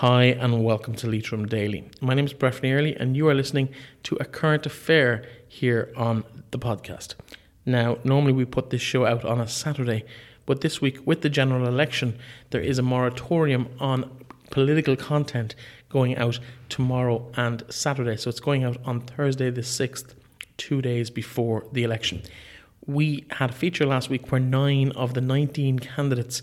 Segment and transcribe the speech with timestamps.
[0.00, 1.84] Hi, and welcome to Leitrim Daily.
[2.00, 3.68] My name is Breffney Early, and you are listening
[4.04, 7.16] to a current affair here on the podcast.
[7.66, 10.06] Now, normally we put this show out on a Saturday,
[10.46, 12.18] but this week, with the general election,
[12.48, 14.10] there is a moratorium on
[14.48, 15.54] political content
[15.90, 16.40] going out
[16.70, 18.16] tomorrow and Saturday.
[18.16, 20.14] So it's going out on Thursday, the 6th,
[20.56, 22.22] two days before the election.
[22.86, 26.42] We had a feature last week where nine of the 19 candidates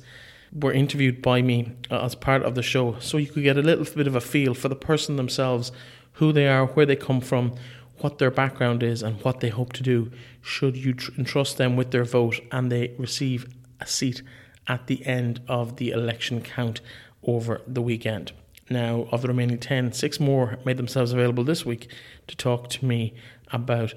[0.60, 3.62] were interviewed by me uh, as part of the show, so you could get a
[3.62, 5.72] little bit of a feel for the person themselves,
[6.14, 7.54] who they are, where they come from,
[8.00, 10.12] what their background is, and what they hope to do
[10.42, 13.48] should you tr- entrust them with their vote and they receive
[13.80, 14.22] a seat
[14.68, 16.82] at the end of the election count
[17.24, 18.32] over the weekend.
[18.70, 21.90] Now, of the remaining 10, six more made themselves available this week
[22.28, 23.14] to talk to me
[23.52, 23.94] about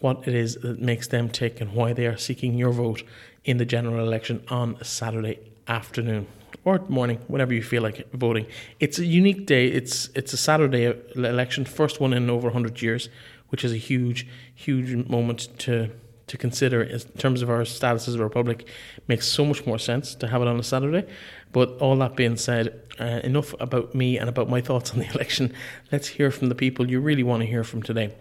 [0.00, 3.02] what it is that makes them tick and why they are seeking your vote
[3.44, 6.26] in the general election on Saturday afternoon
[6.64, 8.46] or morning, whenever you feel like voting.
[8.80, 9.66] It's a unique day.
[9.68, 13.08] It's it's a Saturday election, first one in over 100 years,
[13.48, 15.90] which is a huge, huge moment to
[16.26, 18.66] to consider in terms of our status as a republic.
[19.08, 21.06] Makes so much more sense to have it on a Saturday.
[21.52, 25.10] But all that being said, uh, enough about me and about my thoughts on the
[25.10, 25.52] election.
[25.92, 28.14] Let's hear from the people you really want to hear from today.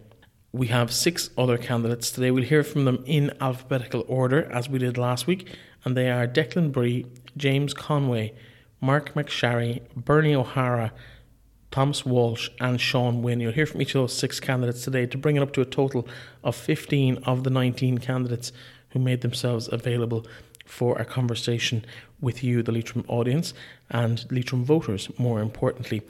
[0.51, 2.29] We have six other candidates today.
[2.29, 5.49] We'll hear from them in alphabetical order as we did last week,
[5.83, 8.33] and they are Declan Bree, James Conway,
[8.81, 10.91] Marc MacSharry, Bernie O'Hara,
[11.71, 13.39] Thomas Walsh, and Sean Wynne.
[13.39, 15.65] You'll hear from each of those six candidates today to bring it up to a
[15.65, 16.07] total
[16.43, 18.51] of 15 of the 19 candidates
[18.89, 20.25] who made themselves available
[20.65, 21.83] for a conversation
[22.21, 23.53] with you, the Leitrim audience,
[23.89, 26.01] and Leitrim voters, more importantly.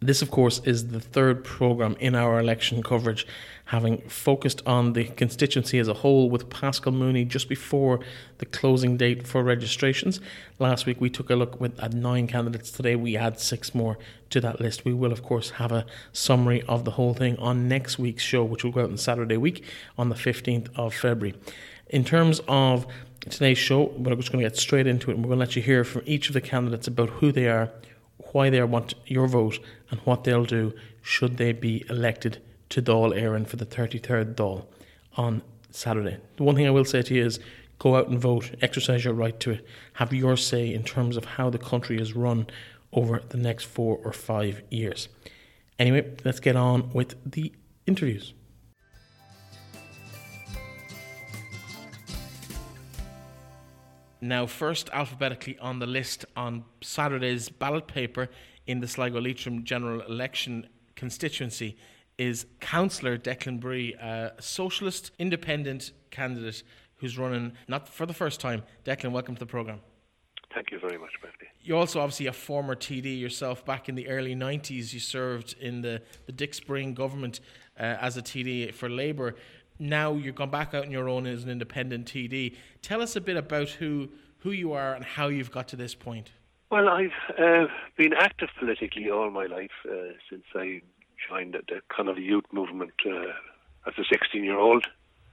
[0.00, 3.26] This, of course, is the third programme in our election coverage,
[3.70, 8.00] having focused on the constituency as a whole with Paschal Mooney just before
[8.38, 10.20] the closing date for registrations.
[10.58, 12.72] Last week we took a look with, at nine candidates.
[12.72, 13.96] Today we add six more
[14.30, 14.84] to that list.
[14.84, 18.42] We will, of course, have a summary of the whole thing on next week's show,
[18.42, 19.64] which will go out on Saturday week
[19.96, 21.38] on the 15th of February.
[21.90, 22.88] In terms of
[23.20, 25.54] today's show, we're just going to get straight into it and we're going to let
[25.54, 27.70] you hear from each of the candidates about who they are
[28.32, 29.58] why they want your vote
[29.90, 30.72] and what they'll do
[31.02, 32.40] should they be elected
[32.70, 34.64] to Dáil Éireann for the 33rd Dáil
[35.16, 36.18] on Saturday.
[36.36, 37.40] The one thing I will say to you is
[37.78, 41.24] go out and vote, exercise your right to it, have your say in terms of
[41.24, 42.46] how the country is run
[42.92, 45.08] over the next four or five years.
[45.78, 47.52] Anyway, let's get on with the
[47.86, 48.34] interviews.
[54.20, 58.28] Now, first alphabetically on the list on Saturday's ballot paper
[58.66, 61.78] in the Sligo Leitrim general election constituency
[62.20, 66.62] is Councillor Declan Bree, a socialist independent candidate
[66.96, 68.62] who's running not for the first time.
[68.84, 69.80] Declan, welcome to the programme.
[70.52, 71.46] Thank you very much, Matthew.
[71.62, 73.64] You're also obviously a former TD yourself.
[73.64, 77.40] Back in the early 90s, you served in the, the Dick Spring government
[77.78, 79.34] uh, as a TD for Labour
[79.80, 82.54] now you've gone back out on your own as an independent TD.
[82.82, 84.10] Tell us a bit about who
[84.40, 86.32] who you are and how you've got to this point.
[86.70, 87.66] Well, I've uh,
[87.96, 90.82] been active politically all my life uh, since I
[91.28, 93.32] joined the, the Connolly Youth Movement uh,
[93.86, 94.86] as a 16 year old.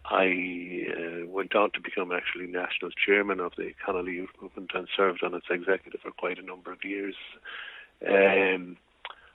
[0.06, 4.88] I uh, went on to become actually national chairman of the Connolly Youth Movement and
[4.96, 7.16] served on its executive for quite a number of years.
[8.08, 8.78] Um,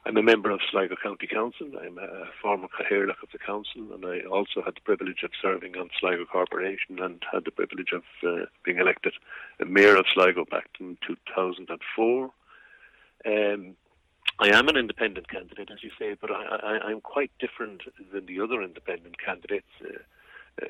[0.04, 1.70] I'm a member of Sligo County Council.
[1.80, 5.76] I'm a former Cathaoirleach of the council, and I also had the privilege of serving
[5.76, 9.12] on Sligo Corporation and had the privilege of uh, being elected
[9.64, 12.30] mayor of Sligo back in 2004.
[13.24, 13.76] Um,
[14.38, 17.82] I am an independent candidate, as you say, but I, am quite different
[18.12, 19.68] than the other independent candidates.
[19.80, 19.98] Uh,
[20.62, 20.66] uh,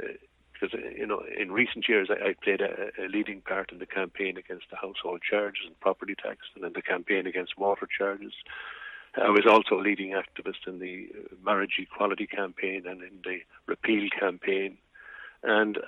[0.53, 3.87] because you know, in recent years, I, I played a, a, leading part in the
[3.87, 8.33] campaign against the household charges and property tax, and in the campaign against water charges.
[9.17, 11.09] I was also a leading activist in the
[11.45, 14.79] marriage equality campaign and in the repeal campaign.
[15.43, 15.79] And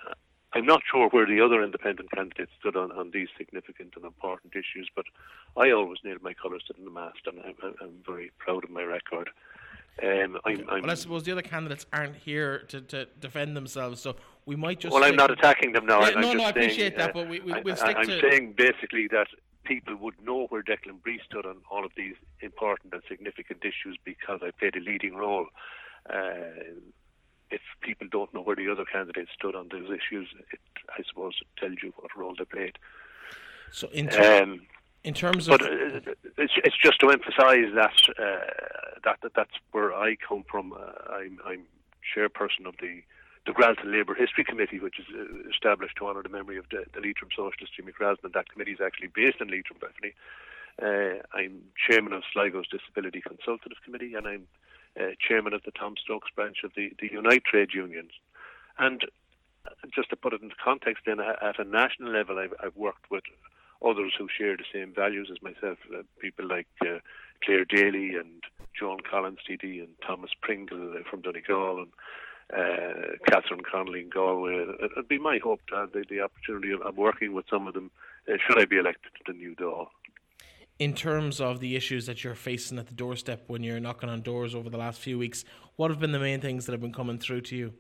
[0.54, 4.52] I'm not sure where the other independent candidates stood on, on these significant and important
[4.54, 5.04] issues, but
[5.56, 8.82] I always nailed my colours to the mast, and I'm, I'm very proud of my
[8.82, 9.30] record.
[10.02, 14.00] Um, I'm, I'm, well, I suppose the other candidates aren't here to, to defend themselves,
[14.00, 14.92] so we might just.
[14.92, 16.00] Well, I'm not attacking them now.
[16.00, 17.98] Yeah, no, no, I appreciate saying, that, uh, but we, we, I'm to.
[17.98, 19.28] I'm saying basically that
[19.64, 23.96] people would know where Declan Bree stood on all of these important and significant issues
[24.04, 25.46] because I played a leading role.
[26.08, 26.74] Uh,
[27.50, 30.58] if people don't know where the other candidates stood on those issues, it,
[30.88, 32.78] I suppose it tells you what role they played.
[33.70, 34.62] So, in, ter- um,
[35.02, 39.54] in terms of, but uh, it's, it's just to emphasise that, uh, that that that's
[39.72, 40.72] where I come from.
[40.72, 41.62] Uh, I'm, I'm
[42.14, 43.02] chairperson of the
[43.46, 46.84] the Gralton Labour History Committee, which is uh, established to honour the memory of the,
[46.94, 48.32] the Leitrim socialist Jimmy Gralton.
[48.32, 50.14] That committee is actually based in Leitrim, Breffney.
[50.80, 54.46] Uh, I'm chairman of Sligo's Disability Consultative Committee, and I'm
[55.26, 58.12] chairman of the Tom Stokes branch of the, the Unite Trade Unions.
[58.78, 59.04] And
[59.94, 63.24] just to put it into context, then at a national level, I've, I've worked with
[63.84, 66.98] others who share the same values as myself, uh, people like uh,
[67.44, 68.42] Clare Daly and
[68.78, 71.92] Joan Collins TD and Thomas Pringle uh, from Donegal and
[72.52, 74.66] uh, Catherine Connolly in Galway.
[74.82, 77.74] It'd be my hope to have the, the opportunity of, of, working with some of
[77.74, 77.90] them
[78.28, 79.88] uh, should I be elected to the new Dáil.
[80.78, 84.22] In terms of the issues that you're facing at the doorstep when you're knocking on
[84.22, 85.44] doors over the last few weeks,
[85.76, 87.74] what have been the main things that have been coming through to you?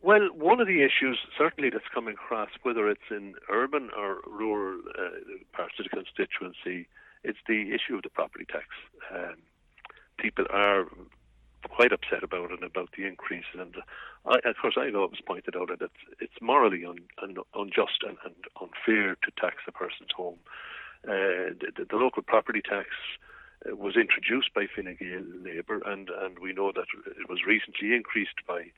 [0.00, 4.80] Well, one of the issues certainly that's coming across, whether it's in urban or rural
[4.98, 5.08] uh,
[5.52, 6.88] parts of the constituency,
[7.24, 8.66] it's the issue of the property tax.
[9.14, 9.36] Um,
[10.18, 10.86] people are
[11.68, 13.76] quite upset about it, and about the increase, and
[14.26, 18.16] I, of course I've always pointed out that it's, it's morally un, un, unjust and,
[18.24, 20.38] and, unfair to tax a person's home.
[21.04, 22.88] Uh, the, the, local property tax
[23.68, 26.86] uh, was introduced by Fine Gael Labour, and, and we know that
[27.20, 28.70] it was recently increased by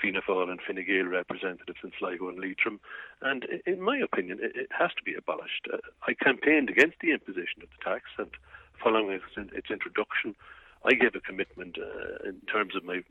[0.00, 2.80] Fianna Fáil and Fine Gael representatives in Sligo and Leitrim.
[3.20, 5.68] And in my opinion, it, has to be abolished.
[5.72, 8.30] Uh, I campaigned against the imposition of the tax, and
[8.82, 10.34] following its, its introduction,
[10.84, 13.02] I gave a commitment uh, in terms of my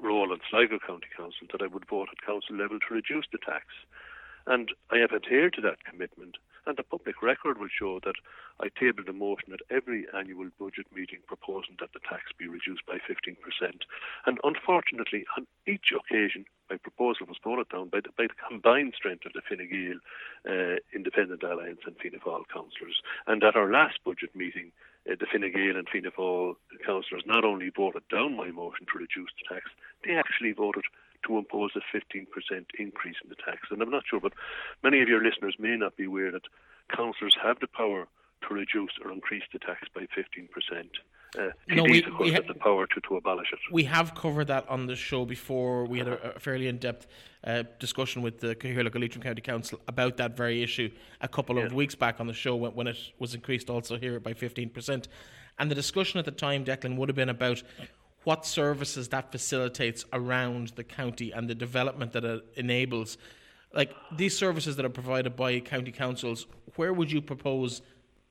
[0.00, 3.38] role on Sligo County Council that I would vote at council level to reduce the
[3.38, 3.66] tax.
[4.46, 6.36] And I have adhered to that commitment.
[6.66, 8.14] And the public record will show that
[8.60, 12.86] I tabled a motion at every annual budget meeting proposing that the tax be reduced
[12.86, 13.36] by 15%.
[14.26, 18.94] And unfortunately, on each occasion, my proposal was voted down by the, by the combined
[18.96, 20.00] strength of the Fine Gael
[20.48, 23.02] uh, Independent Alliance and Fianna Fáil councillors.
[23.26, 24.72] And at our last budget meeting,
[25.10, 26.56] uh, the Fine Gael and Fianna Fáil
[26.86, 29.68] councillors not only voted down my motion to reduce the tax,
[30.04, 30.84] they actually voted
[31.26, 32.26] to impose a 15%
[32.78, 33.68] increase in the tax.
[33.70, 34.32] And I'm not sure, but
[34.82, 36.42] many of your listeners may not be aware that
[36.94, 38.06] councillors have the power
[38.48, 40.48] to reduce or increase the tax by 15%.
[41.36, 43.58] Uh, no, we, of course, we ha- the power to, to abolish it.
[43.72, 45.84] We have covered that on the show before.
[45.84, 47.08] We had a, a fairly in depth
[47.42, 51.72] uh, discussion with the Cathaoirleach Leitrim County Council about that very issue a couple of
[51.72, 55.06] weeks back on the show when, when it was increased also here by 15%.
[55.58, 57.62] And the discussion at the time, Declan, would have been about
[58.24, 63.18] what services that facilitates around the county and the development that it enables.
[63.72, 67.82] Like these services that are provided by county councils, where would you propose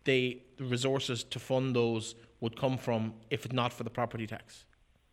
[0.04, 4.66] the resources to fund those would come from if not for the property tax?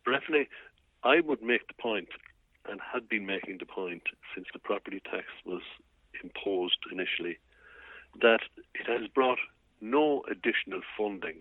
[0.04, 0.48] Definitely,
[1.04, 2.08] I would make the point,
[2.68, 4.02] and had been making the point
[4.34, 5.62] since the property tax was
[6.24, 7.38] imposed initially,
[8.20, 8.40] that
[8.74, 9.38] it has brought
[9.80, 11.36] no additional funding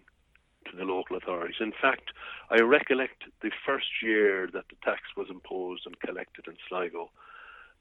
[0.69, 1.57] to the local authorities.
[1.59, 2.11] In fact,
[2.49, 7.11] I recollect the first year that the tax was imposed and collected in Sligo,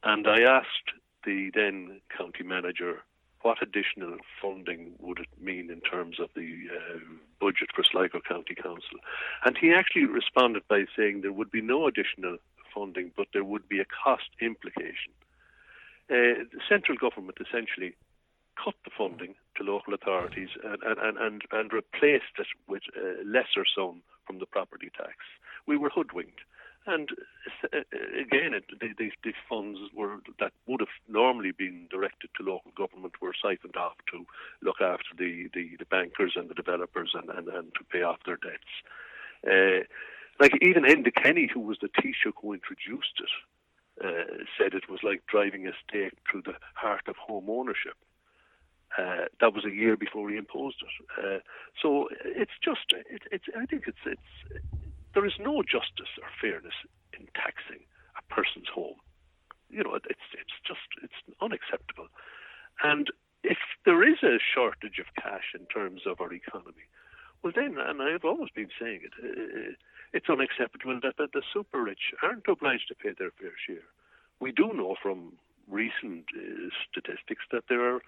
[0.03, 0.93] and I asked
[1.25, 3.03] the then county manager
[3.43, 6.99] what additional funding would it mean in terms of the uh,
[7.41, 8.99] budget for Sligo County Council.
[9.45, 12.39] And he actually responded by saying there would be no additional
[12.75, 15.13] funding, but there would be a cost implication.
[16.11, 17.95] Uh, the central government essentially
[18.63, 23.65] cut the funding to local authorities and, and, and, and replaced it with a lesser
[23.75, 25.17] sum from the property tax.
[25.67, 26.41] We were hoodwinked.
[26.87, 27.11] And
[27.65, 27.81] uh,
[28.19, 33.21] again, it, the, the, funds were that would have normally been directed to local government
[33.21, 34.25] were siphoned off to
[34.63, 38.21] look after the, the, the bankers and the developers and, and, and to pay off
[38.25, 38.73] their debts.
[39.47, 39.85] Uh,
[40.41, 45.01] like even Enda Kenny, who was the Taoiseach who introduced it, uh, said it was
[45.03, 47.97] like driving a stake through the heart of home ownership.
[48.97, 50.89] Uh, that was a year before he imposed it.
[51.19, 51.39] Uh,
[51.81, 53.45] so it's just, it, it's.
[53.57, 54.63] I think it's, it's.
[55.15, 56.75] There is no justice or fairness
[57.13, 57.85] in taxing
[58.17, 58.97] a person's home.
[59.69, 62.09] You know, it's, it's just, it's unacceptable.
[62.83, 63.09] And
[63.43, 66.87] if there is a shortage of cash in terms of our economy,
[67.43, 69.75] well then, and I've always been saying it, uh,
[70.13, 73.85] it's unacceptable that, that the super rich aren't obliged to pay their fair share.
[74.41, 75.35] We do know from
[75.69, 78.01] recent uh, statistics that there are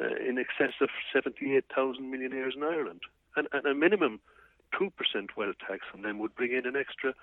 [0.00, 3.00] uh, in excess of 78,000 millionaires in Ireland.
[3.36, 4.20] And, and a minimum
[4.80, 4.90] 2%
[5.36, 7.14] wealth tax on them would bring in an extra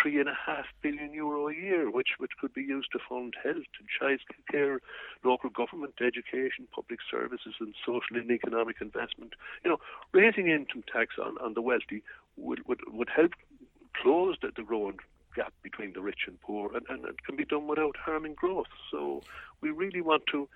[0.00, 3.34] three and a half billion euro a year, which which could be used to fund
[3.42, 4.80] health and child care,
[5.24, 9.34] local government, education, public services, and social and economic investment.
[9.64, 9.80] You know,
[10.12, 12.02] raising income tax on, on the wealthy
[12.36, 13.32] would, would would help
[13.94, 14.98] close the, the growing
[15.34, 18.72] gap between the rich and poor, and, and it can be done without harming growth.
[18.90, 19.22] So
[19.60, 20.48] we really want to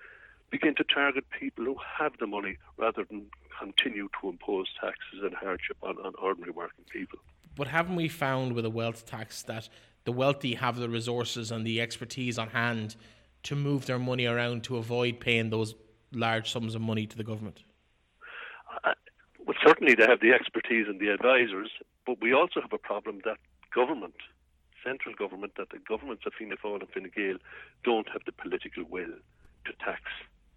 [0.51, 3.27] begin to target people who have the money rather than
[3.59, 7.19] continue to impose taxes and hardship on, on ordinary working people.
[7.57, 9.69] But haven't we found with a wealth tax that
[10.05, 12.97] the wealthy have the resources and the expertise on hand
[13.45, 15.75] to move their money around to avoid paying those
[16.13, 17.63] large sums of money to the government?
[18.85, 18.93] Uh,
[19.45, 21.71] well, certainly they have the expertise and the advisors,
[22.05, 23.39] but we also have a problem that
[23.75, 24.15] government,
[24.85, 27.37] central government, that the governments of Fianna Fáil and Fine Gael
[27.85, 29.15] don't have the political will
[29.65, 30.03] to tax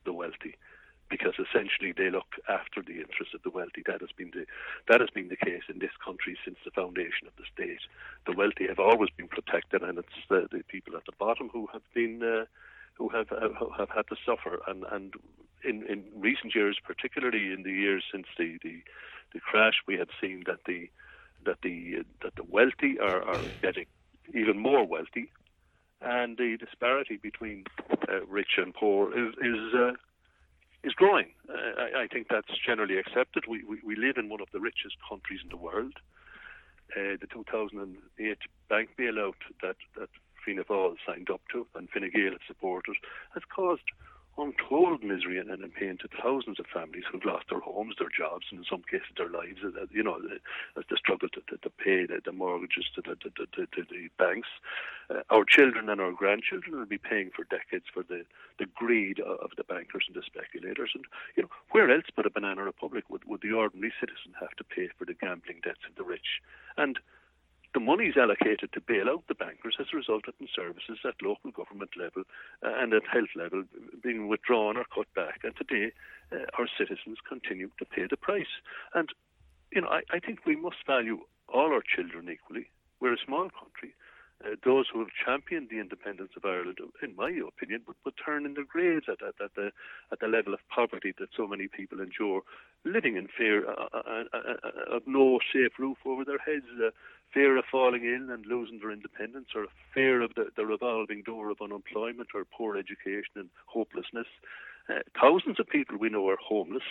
[0.05, 0.55] the wealthy
[1.09, 3.81] because essentially they look after the interests of the wealthy.
[3.85, 4.45] That has been the
[4.87, 7.81] that has been the case in this country since the foundation of the state.
[8.25, 11.67] The wealthy have always been protected, and it's the, the people at the bottom who
[11.73, 12.45] have been uh,
[12.93, 14.59] who have uh, have had to suffer.
[14.67, 15.13] And and
[15.63, 18.81] in in recent years, particularly in the years since the the,
[19.33, 20.89] the crash, we have seen that the
[21.45, 23.85] that the uh, that the wealthy are, are getting
[24.35, 25.31] even more wealthy,
[26.01, 27.65] and the disparity between
[28.07, 29.91] uh, rich and poor is is uh,
[30.83, 31.27] is growing.
[31.49, 33.43] Uh, I, I, think that's generally accepted.
[33.49, 35.93] We, we, we live in one of the richest countries in the world.
[36.95, 38.37] Uh, the 2008
[38.69, 40.09] bank bailout that that
[40.43, 42.95] Fianna Fáil signed up to and Fine Gael supported
[43.33, 43.83] has caused
[44.39, 48.45] untold misery and, and pain to thousands of families who've lost their homes, their jobs,
[48.51, 49.59] and in some cases their lives.
[49.63, 50.17] Uh, you know,
[50.77, 54.09] as they struggle to, to, to pay the, the, mortgages to the, to, to the
[54.17, 54.47] banks.
[55.09, 58.23] Uh, our children and our grandchildren will be paying for decades for the,
[58.57, 60.91] the greed of the bankers and the speculators.
[60.95, 61.05] And
[61.35, 64.63] you know, where else but a banana republic would, would the ordinary citizen have to
[64.63, 66.41] pay for the gambling debts of the rich?
[66.77, 66.99] And
[67.73, 71.91] the monies allocated to bail out the bankers has resulted in services at local government
[71.97, 72.23] level
[72.65, 73.63] uh, and at health level
[74.01, 75.41] being withdrawn or cut back.
[75.43, 75.91] And today,
[76.31, 78.53] uh, our citizens continue to pay the price.
[78.95, 79.09] And,
[79.71, 82.69] you know, I, I think we must value all our children equally.
[82.99, 83.93] We're a small country.
[84.43, 88.45] Uh, those who have championed the independence of Ireland, in my opinion, would, would turn
[88.45, 89.71] in their graves at, at, at, the
[90.13, 92.41] at the level of poverty that so many people endure,
[92.85, 96.65] living in fear uh, uh, uh of no safe roof over their heads,
[97.33, 101.49] fear of falling in and losing their independence, or fear of the, the revolving door
[101.49, 104.27] of unemployment or poor education and hopelessness.
[104.89, 106.83] Uh, thousands of people we know are homeless.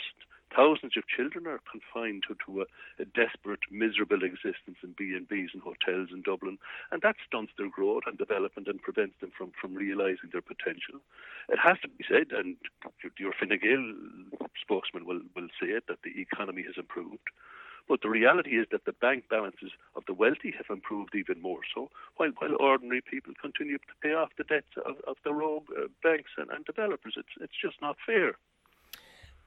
[0.55, 2.65] Thousands of children are confined to, to a,
[3.03, 6.57] a, desperate, miserable existence in B&Bs and hotels in Dublin,
[6.91, 11.01] and that stunts their growth and development and prevents them from, from realising their potential.
[11.51, 12.57] It has to be said, and
[13.19, 13.93] your Fine Gael
[14.61, 17.29] spokesman will, will say it, that the economy has improved.
[17.89, 21.61] But the reality is that the bank balances of the wealthy have improved even more
[21.75, 25.65] so, while, while ordinary people continue to pay off the debts of, of the rogue
[25.77, 27.15] uh, banks and, and developers.
[27.17, 28.37] It's, it's just not fair.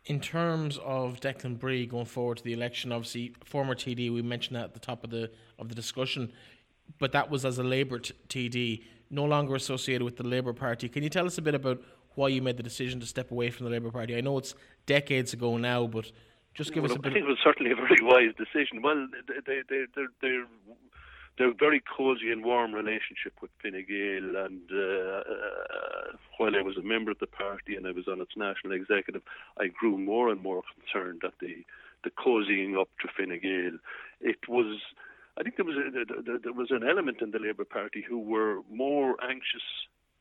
[0.05, 4.55] In terms of Declan Bree going forward to the election, obviously former TD, we mentioned
[4.55, 5.29] that at the top of the
[5.59, 6.31] of the discussion,
[6.97, 10.89] but that was as a Labour t- TD, no longer associated with the Labour Party.
[10.89, 11.83] Can you tell us a bit about
[12.15, 14.17] why you made the decision to step away from the Labour Party?
[14.17, 14.55] I know it's
[14.87, 16.11] decades ago now, but
[16.53, 17.11] just give well, us a bit.
[17.11, 18.81] I think it was certainly a very wise decision.
[18.81, 20.45] Well, they they they they're
[21.37, 24.45] they're very cosy and warm relationship with Fine Gael.
[24.45, 28.21] And uh, uh, while I was a member of the party and I was on
[28.21, 29.21] its national executive,
[29.59, 31.63] I grew more and more concerned at the
[32.03, 33.77] the cozying up to Fine Gael.
[34.19, 34.79] It was.
[35.37, 38.59] I think there was a, there was an element in the Labour Party who were
[38.69, 39.63] more anxious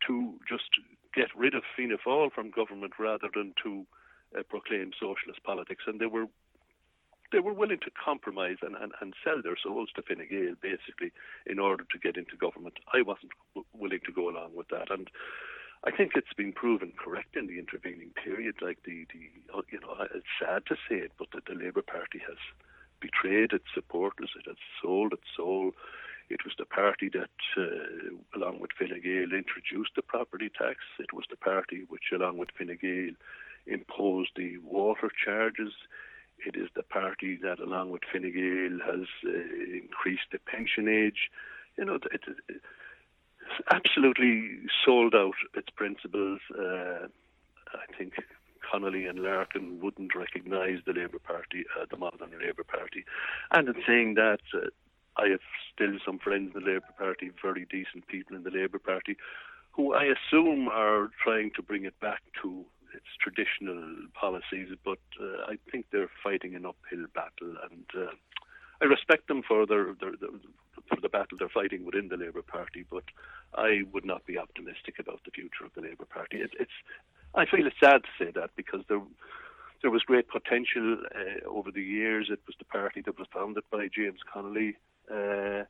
[0.06, 0.70] to just
[1.14, 3.84] get rid of Fianna Fáil from government rather than to
[4.38, 6.26] uh, proclaim socialist politics, and they were
[7.32, 11.12] they were willing to compromise and, and, and sell their souls to Fine Gael, basically,
[11.46, 12.78] in order to get into government.
[12.92, 14.90] I wasn't w- willing to go along with that.
[14.90, 15.08] And
[15.84, 18.56] I think it's been proven correct in the intervening period.
[18.60, 19.30] Like the, the
[19.70, 22.38] you know, it's sad to say it, but the, the Labour Party has
[23.00, 24.30] betrayed its supporters.
[24.37, 25.72] It has sold its soul.
[26.28, 30.78] It was the party that, uh, along with Fine Gael, introduced the property tax.
[30.99, 33.14] It was the party which, along with Fine Gael,
[33.70, 35.72] imposed the water charges.
[36.46, 39.30] It is the party that, along with Fine Gael, has uh,
[39.72, 41.30] increased the pension age.
[41.76, 46.40] You know, it, it, it's absolutely sold out its principles.
[46.58, 47.08] Uh,
[47.72, 48.14] I think
[48.70, 53.04] Connolly and Larkin wouldn't recognise the Labour Party, uh, the modern Labour Party.
[53.50, 54.68] And in saying that, uh,
[55.16, 55.40] I have
[55.74, 59.16] still some friends in the Labour Party, very decent people in the Labour Party,
[59.72, 63.82] who I assume are trying to bring it back to its traditional
[64.14, 68.12] policies, but uh, I think they're fighting an uphill battle, and uh,
[68.82, 70.30] I respect them for their, their, their,
[70.88, 72.85] for the battle they're fighting within the Labour Party.
[72.90, 73.04] But
[73.54, 76.38] I would not be optimistic about the future of the Labour Party.
[76.38, 76.73] It, it's
[77.35, 79.02] I feel it's sad to say that because there
[79.82, 82.28] there was great potential uh, over the years.
[82.30, 84.76] It was the party that was founded by James Connolly.
[85.11, 85.64] Uh,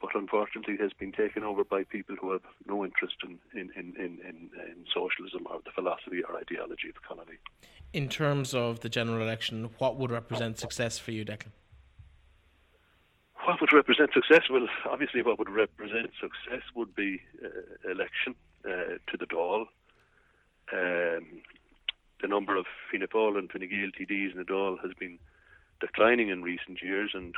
[0.00, 3.94] but unfortunately has been taken over by people who have no interest in, in, in,
[3.96, 7.38] in, in, socialism or the philosophy or ideology of the Connolly.
[7.92, 11.52] In terms of the general election, what would represent success for you, Declan?
[13.44, 14.42] What would represent success?
[14.50, 19.66] Well, obviously, what would represent success would be uh, election uh, to the Dáil.
[20.70, 21.42] Um,
[22.20, 25.18] the number of Fianna Fáil and Fine Gael TDs in the Dáil has been
[25.80, 27.34] declining in recent years, and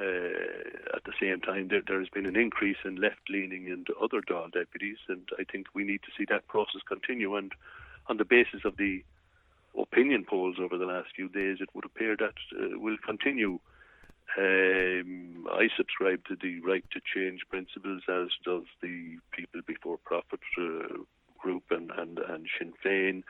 [0.00, 0.65] uh,
[1.06, 4.52] the same time, there, there has been an increase in left leaning and other Dáil
[4.52, 7.36] deputies, and I think we need to see that process continue.
[7.36, 7.52] And
[8.08, 9.02] on the basis of the
[9.78, 13.58] opinion polls over the last few days, it would appear that uh, will continue.
[14.38, 20.40] Um, I subscribe to the right to change principles, as does the People Before Profit
[20.58, 20.98] uh,
[21.38, 23.22] group and, and, and Sinn Féin,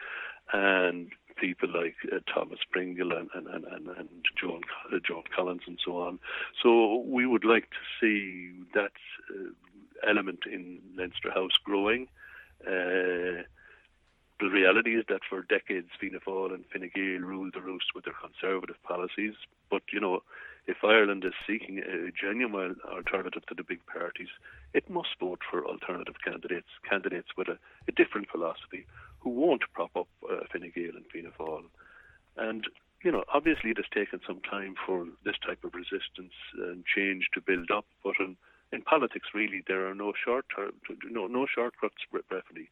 [0.52, 4.08] and people like uh, Thomas Pringle and, and, and, and, and
[4.40, 4.62] Joan,
[4.92, 6.18] uh, Joan Collins and so on.
[6.62, 8.92] So we would like to see that
[9.30, 12.08] uh, element in Leinster House growing.
[12.66, 13.44] Uh,
[14.38, 18.04] the reality is that for decades Fianna Fáil and Fine Gael ruled the roost with
[18.04, 19.34] their conservative policies.
[19.70, 20.22] But, you know,
[20.66, 24.28] if Ireland is seeking a genuine alternative to the big parties,
[24.74, 28.84] it must vote for alternative candidates, candidates with a, a different philosophy,
[29.26, 31.64] who won't prop up uh, Fine Gael and Fianna Fáil.
[32.36, 32.62] And,
[33.02, 37.30] you know, obviously it has taken some time for this type of resistance and change
[37.34, 38.36] to build up, but in,
[38.70, 40.74] in politics, really, there are no short term,
[41.10, 42.68] no, no shortcuts, Breffney.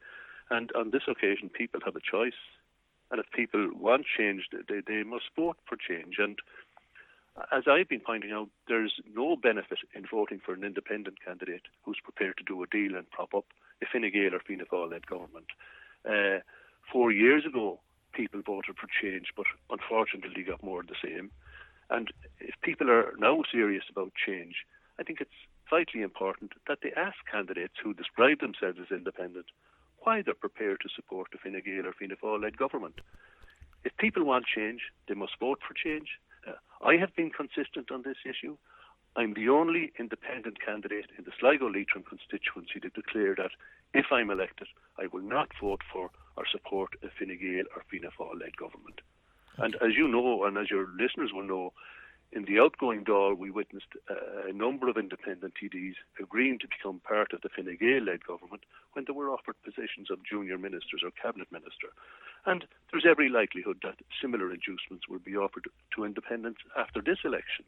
[0.49, 2.39] And on this occasion, people have a choice.
[3.11, 6.19] And if people want change, they, they must vote for change.
[6.19, 6.39] And
[7.51, 11.99] as I've been pointing out, there's no benefit in voting for an independent candidate who's
[12.01, 13.47] prepared to do a deal and prop up
[13.83, 15.47] a Fine Gael or Fianna Fáil-led government.
[16.09, 16.41] Uh,
[16.93, 17.81] four years ago,
[18.13, 21.31] people voted for change, but unfortunately got more of the same.
[21.91, 24.65] And if people are now serious about change,
[24.99, 25.31] I think it's
[25.69, 29.47] vitally important that they ask candidates who describe themselves as independent
[30.01, 33.01] why they're prepared to support the Fine Gael or Fianna Fáil-led government.
[33.85, 36.09] If people want change, they must vote for change.
[36.47, 36.53] Uh,
[36.87, 38.57] I have been consistent on this issue.
[39.17, 43.53] I'm the only independent candidate in the Sligo Leitrim constituency to declare that
[43.93, 44.67] if I'm elected,
[44.99, 49.01] I will not vote for or support a Fine Gael or Fianna Fáil led government.
[49.59, 51.73] And as you know, and as your listeners will know,
[52.33, 57.33] in the outgoing Dáil, we witnessed a number of independent TDs agreeing to become part
[57.33, 58.63] of the Fine Gael-led government
[58.95, 61.95] when they were offered positions of junior ministers or cabinet minister.
[62.47, 67.65] And there's every likelihood that similar inducements will be offered to independents after this election.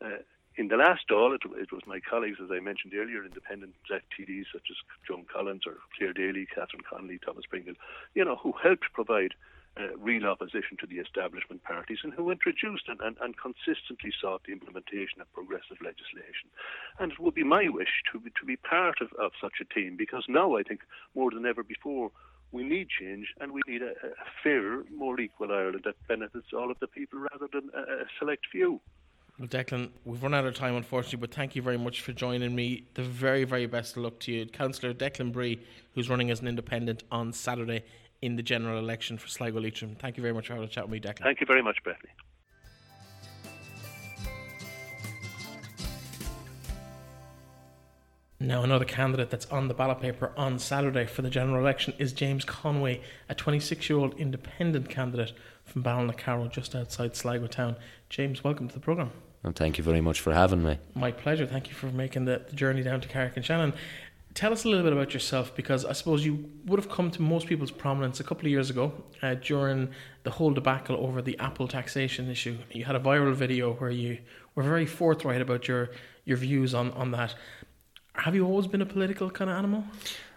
[0.00, 0.22] Uh,
[0.56, 4.46] in the last Dáil, it, it, was my colleagues, as I mentioned earlier, independent TDs
[4.52, 7.74] such as Joan Collins or Clare Daly, Catherine Connolly, Thomas Pringle,
[8.14, 9.34] you know, who helped provide
[9.78, 14.42] uh, real opposition to the establishment parties and who introduced and, and, and, consistently sought
[14.44, 16.48] the implementation of progressive legislation.
[16.98, 19.74] And it would be my wish to be, to be part of, of such a
[19.74, 20.80] team because now I think
[21.14, 22.10] more than ever before
[22.52, 26.70] we need change and we need a, a fairer, more equal Ireland that benefits all
[26.70, 28.80] of the people rather than a, a select few.
[29.38, 32.54] Well, Declan, we've run out of time, unfortunately, but thank you very much for joining
[32.54, 32.84] me.
[32.94, 34.46] The very, very best of luck to you.
[34.46, 35.60] Councillor Declan Bree,
[35.94, 37.84] who's running as an independent on Saturday
[38.22, 39.94] in the general election for Sligo Leitrim.
[39.96, 41.22] Thank you very much for having a chat with me, Declan.
[41.22, 42.08] Thank you very much, Breffney.
[48.38, 52.12] Now, another candidate that's on the ballot paper on Saturday for the general election is
[52.12, 55.32] James Conway, a 26 year old independent candidate
[55.64, 57.76] from Ballinacarrow, just outside Sligo town.
[58.08, 59.10] James, welcome to the programme.
[59.42, 60.78] And thank you very much for having me.
[60.94, 61.46] My pleasure.
[61.46, 63.74] Thank you for making the, the journey down to Carrick-on-Shannon.
[64.34, 67.22] Tell us a little bit about yourself because I suppose you would have come to
[67.22, 68.92] most people's prominence a couple of years ago
[69.22, 69.90] uh, during
[70.24, 72.58] the whole debacle over the Apple taxation issue.
[72.70, 74.18] You had a viral video where you
[74.54, 75.90] were very forthright about your,
[76.24, 77.34] your views on, on that.
[78.14, 79.84] Have you always been a political kind of animal?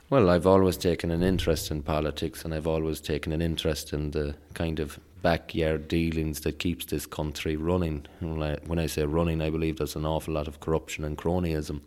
[0.09, 4.11] Well, I've always taken an interest in politics and I've always taken an interest in
[4.11, 8.05] the kind of backyard dealings that keeps this country running.
[8.19, 11.81] When I, say running, I believe there's an awful lot of corruption and cronyism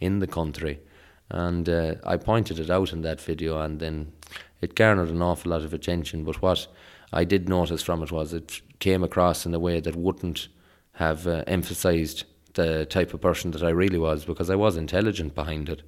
[0.00, 0.80] in the country.
[1.28, 4.12] And uh, I pointed it out in that video, and then
[4.60, 6.24] it garnered an awful lot of attention.
[6.24, 6.66] But what
[7.12, 10.48] I did notice from it was it came across in a way that wouldn't
[10.94, 15.34] have uh, emphasised the type of person that I really was because I was intelligent
[15.34, 15.82] behind it.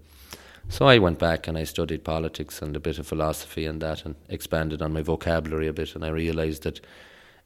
[0.69, 4.05] So I went back and I studied politics and a bit of philosophy and that
[4.05, 6.81] and expanded on my vocabulary a bit and I realised that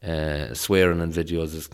[0.07, 1.68] uh, swearing in videos is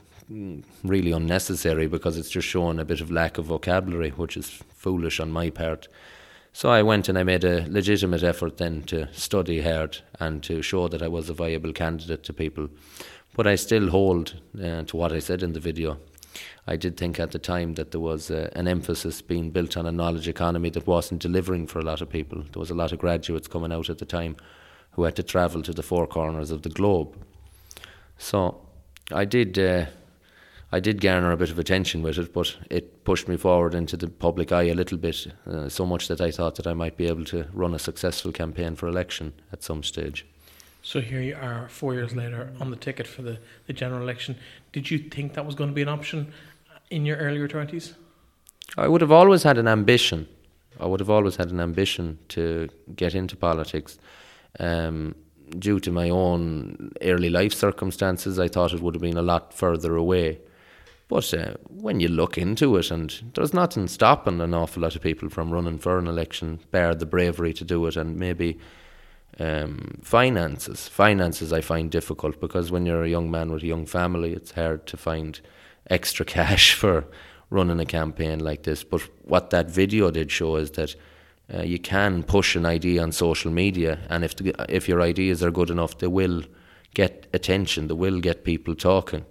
[0.84, 5.20] really unnecessary because it's just showing a bit of lack of vocabulary, which is foolish
[5.20, 5.88] on my part.
[6.52, 10.62] So I went and I made a legitimate effort then to study hard and to
[10.62, 12.68] show that I was a viable candidate to people.
[13.34, 15.98] But I still hold uh, to what I said in the video.
[16.66, 19.86] I did think at the time that there was uh, an emphasis being built on
[19.86, 22.42] a knowledge economy that wasn't delivering for a lot of people.
[22.52, 24.36] There was a lot of graduates coming out at the time
[24.92, 27.16] who had to travel to the four corners of the globe.
[28.18, 28.60] So
[29.10, 29.58] I did.
[29.58, 29.86] Uh,
[30.74, 33.94] I did garner a bit of attention with it, but it pushed me forward into
[33.94, 36.96] the public eye a little bit, uh, so much that I thought that I might
[36.96, 40.24] be able to run a successful campaign for election at some stage.
[40.82, 44.36] So here you are, four years later, on the ticket for the, the general election.
[44.72, 46.32] Did you think that was going to be an option
[46.92, 47.94] in your earlier 20s?
[48.76, 50.28] I would have always had an ambition.
[50.78, 53.98] I would have always had an ambition to get into politics.
[54.60, 55.14] Um,
[55.58, 59.52] due to my own early life circumstances, I thought it would have been a lot
[59.52, 60.38] further away.
[61.08, 65.02] But uh, when you look into it, and there's nothing stopping an awful lot of
[65.02, 68.58] people from running for an election, bear the bravery to do it, and maybe
[69.38, 70.88] um, finances.
[70.88, 74.52] Finances I find difficult because when you're a young man with a young family, it's
[74.52, 75.40] hard to find
[75.92, 77.04] extra cash for
[77.50, 78.82] running a campaign like this.
[78.82, 80.96] But what that video did show is that
[81.52, 85.42] uh, you can push an idea on social media, and if the, if your ideas
[85.42, 86.42] are good enough, they will
[86.94, 87.88] get attention.
[87.88, 89.24] They will get people talking.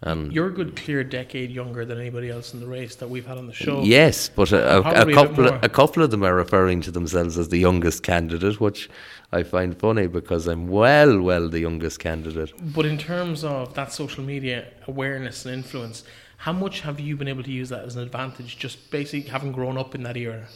[0.00, 3.26] And You're a good clear decade younger than anybody else in the race that we've
[3.26, 3.82] had on the show.
[3.82, 7.36] Yes, but a, a, a couple a, a couple of them are referring to themselves
[7.36, 8.88] as the youngest candidate, which
[9.32, 12.52] I find funny because I'm well, well the youngest candidate.
[12.72, 16.04] But in terms of that social media awareness and influence,
[16.36, 19.50] how much have you been able to use that as an advantage, just basically having
[19.50, 20.46] grown up in that era?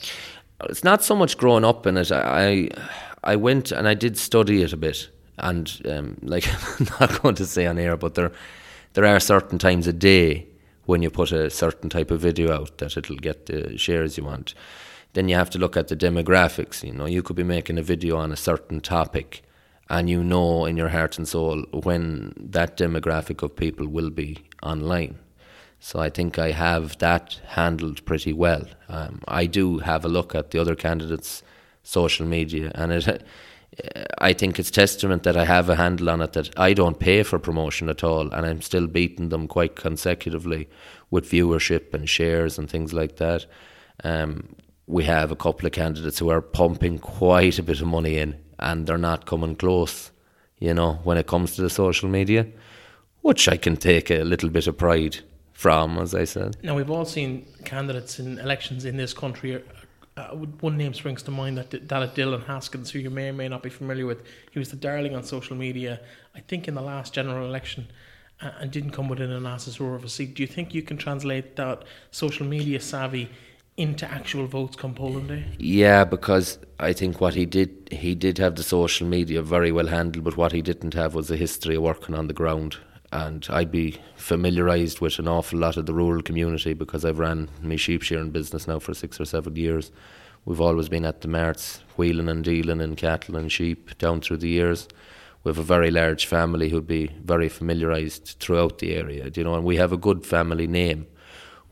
[0.71, 2.13] It's not so much growing up in it.
[2.13, 2.69] I
[3.25, 6.47] I went and I did study it a bit, and um, like
[6.81, 8.31] I'm not going to say on air, but there
[8.95, 10.47] there are certain times a day
[10.85, 14.25] when you put a certain type of video out that it'll get the shares you
[14.25, 14.55] want.
[15.13, 16.83] Then you have to look at the demographics.
[16.83, 19.43] You know, you could be making a video on a certain topic,
[19.89, 24.39] and you know in your heart and soul when that demographic of people will be
[24.63, 25.19] online.
[25.81, 28.65] So I think I have that handled pretty well.
[28.89, 31.43] Um, I do have a look at the other candidates'
[31.83, 33.27] social media, and it
[34.19, 37.23] I think it's testament that I have a handle on it that I don't pay
[37.23, 40.69] for promotion at all, and I'm still beating them quite consecutively
[41.11, 43.47] with viewership and shares and things like that.
[44.05, 44.57] Um,
[44.87, 48.37] we have a couple of candidates who are pumping quite a bit of money in,
[48.59, 50.11] and they're not coming close.
[50.59, 52.47] You know, when it comes to the social media,
[53.23, 55.19] which I can take a little bit of pride
[55.53, 56.57] from, as I said.
[56.63, 59.63] Now we've all seen candidates in elections in this country
[60.17, 60.29] uh,
[60.61, 63.63] one name springs to mind that that Dylan Haskins, who you may or may not
[63.63, 64.23] be familiar with.
[64.51, 66.01] He was the darling on social media,
[66.35, 67.89] I think, in the last general election,
[68.41, 70.35] uh, and didn't come within an ass's roar of a seat.
[70.35, 73.31] Do you think you can translate that social media savvy
[73.79, 75.45] into actual votes come polling day?
[75.59, 79.87] Yeah, because I think what he did, he did have the social media very well
[79.87, 82.77] handled, but what he didn't have was a history of working on the ground.
[83.13, 87.51] And I'd be familiarised with an awful lot of the rural community because I've ran
[87.61, 89.93] my sheep shearing business now for six or seven years.
[90.47, 94.39] We've always been at the marts, wheeling and dealing in cattle and sheep down through
[94.39, 94.89] the years.
[95.45, 99.57] We have a very large family who'd be very familiarised throughout the area, you know,
[99.57, 101.07] and we have a good family name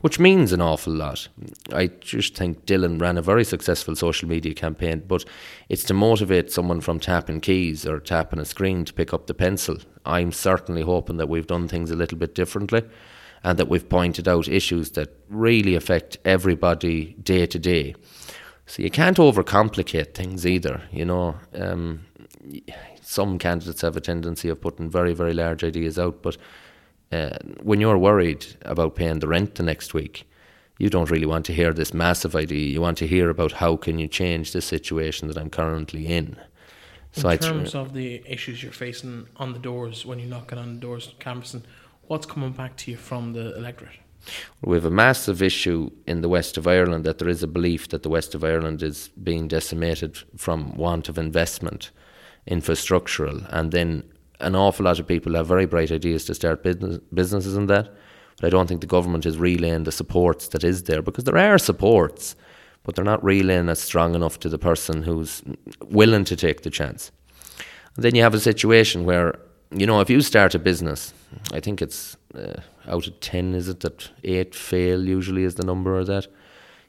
[0.01, 1.27] which means an awful lot.
[1.71, 5.25] I just think Dylan ran a very successful social media campaign, but
[5.69, 9.33] it's to motivate someone from tapping keys or tapping a screen to pick up the
[9.33, 9.77] pencil.
[10.05, 12.83] I'm certainly hoping that we've done things a little bit differently
[13.43, 17.95] and that we've pointed out issues that really affect everybody day to day.
[18.65, 21.35] So you can't overcomplicate things either, you know.
[21.53, 22.05] Um,
[23.01, 26.37] some candidates have a tendency of putting very, very large ideas out, but
[27.11, 30.27] uh, when you're worried about paying the rent the next week,
[30.77, 32.69] you don't really want to hear this massive idea.
[32.69, 36.37] You want to hear about how can you change the situation that I'm currently in.
[37.11, 40.75] So in terms of the issues you're facing on the doors when you're knocking on
[40.75, 41.63] the doors, canvassing,
[42.07, 43.99] what's coming back to you from the electorate?
[44.61, 47.89] We have a massive issue in the west of Ireland that there is a belief
[47.89, 51.91] that the west of Ireland is being decimated from want of investment,
[52.47, 54.03] infrastructural, and then
[54.41, 57.93] an awful lot of people have very bright ideas to start business, businesses and that.
[58.37, 61.37] But I don't think the government is relaying the supports that is there because there
[61.37, 62.35] are supports,
[62.83, 65.43] but they're not relaying as strong enough to the person who's
[65.85, 67.11] willing to take the chance.
[67.95, 71.13] And then you have a situation where, you know, if you start a business,
[71.53, 75.65] I think it's uh, out of 10, is it that eight fail usually is the
[75.65, 76.27] number of that?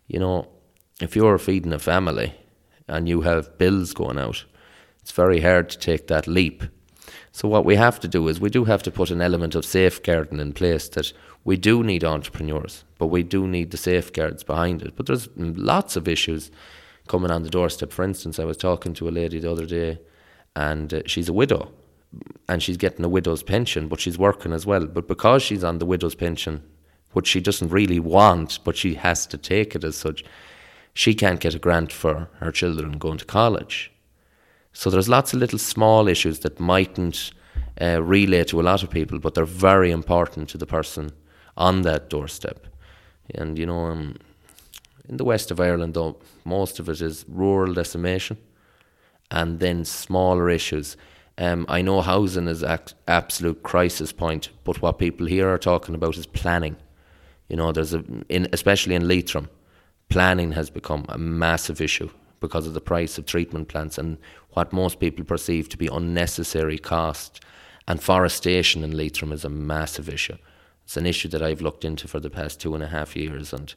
[0.06, 0.48] You know,
[1.00, 2.34] if you're feeding a family
[2.88, 4.44] and you have bills going out,
[5.00, 6.62] it's very hard to take that leap
[7.32, 9.64] so what we have to do is we do have to put an element of
[9.64, 11.12] safeguarding in place that
[11.44, 14.94] we do need entrepreneurs, but we do need the safeguards behind it.
[14.96, 16.50] But there's lots of issues
[17.08, 17.90] coming on the doorstep.
[17.90, 19.98] For instance, I was talking to a lady the other day,
[20.54, 21.72] and uh, she's a widow,
[22.48, 24.86] and she's getting a widow's pension, but she's working as well.
[24.86, 26.62] But because she's on the widow's pension,
[27.12, 30.22] which she doesn't really want, but she has to take it as such,
[30.92, 33.90] she can't get a grant for her children going to college.
[34.72, 37.32] So there's lots of little small issues that mightn't
[37.80, 41.12] uh, relay to a lot of people, but they're very important to the person
[41.56, 42.66] on that doorstep.
[43.35, 44.16] And you know, um,
[45.08, 48.38] in the west of Ireland, though, most of it is rural decimation,
[49.30, 50.96] and then smaller issues.
[51.38, 55.94] Um, I know housing is an absolute crisis point, but what people here are talking
[55.94, 56.76] about is planning.
[57.48, 59.48] You know, there's a, in, especially in Leitrim,
[60.08, 62.11] planning has become a massive issue
[62.42, 64.18] because of the price of treatment plants and
[64.50, 67.40] what most people perceive to be unnecessary cost.
[67.88, 70.37] And forestation in Leitrim is a massive issue.
[70.85, 73.52] It's an issue that I've looked into for the past two and a half years,
[73.52, 73.74] and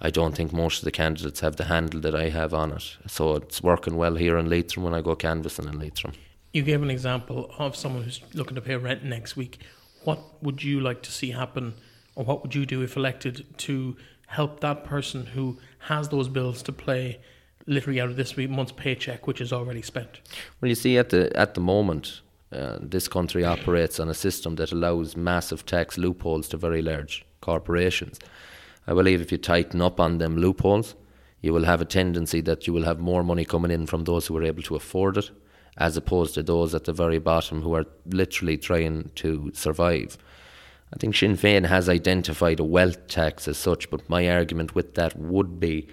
[0.00, 2.96] I don't think most of the candidates have the handle that I have on it.
[3.06, 6.14] So it's working well here in Leitrim when I go canvassing in Leitrim.
[6.52, 9.60] You gave an example of someone who's looking to pay rent next week.
[10.04, 11.74] What would you like to see happen,
[12.14, 13.96] or what would you do if elected to
[14.28, 17.20] help that person who has those bills to play
[17.68, 20.20] literally out of this month's paycheck, which is already spent?
[20.60, 24.56] Well, you see, at the at the moment, uh, this country operates on a system
[24.56, 28.18] that allows massive tax loopholes to very large corporations.
[28.86, 30.94] I believe if you tighten up on them loopholes,
[31.42, 34.26] you will have a tendency that you will have more money coming in from those
[34.26, 35.30] who are able to afford it,
[35.76, 40.16] as opposed to those at the very bottom who are literally trying to survive.
[40.92, 44.94] I think Sinn Féin has identified a wealth tax as such, but my argument with
[44.94, 45.86] that would be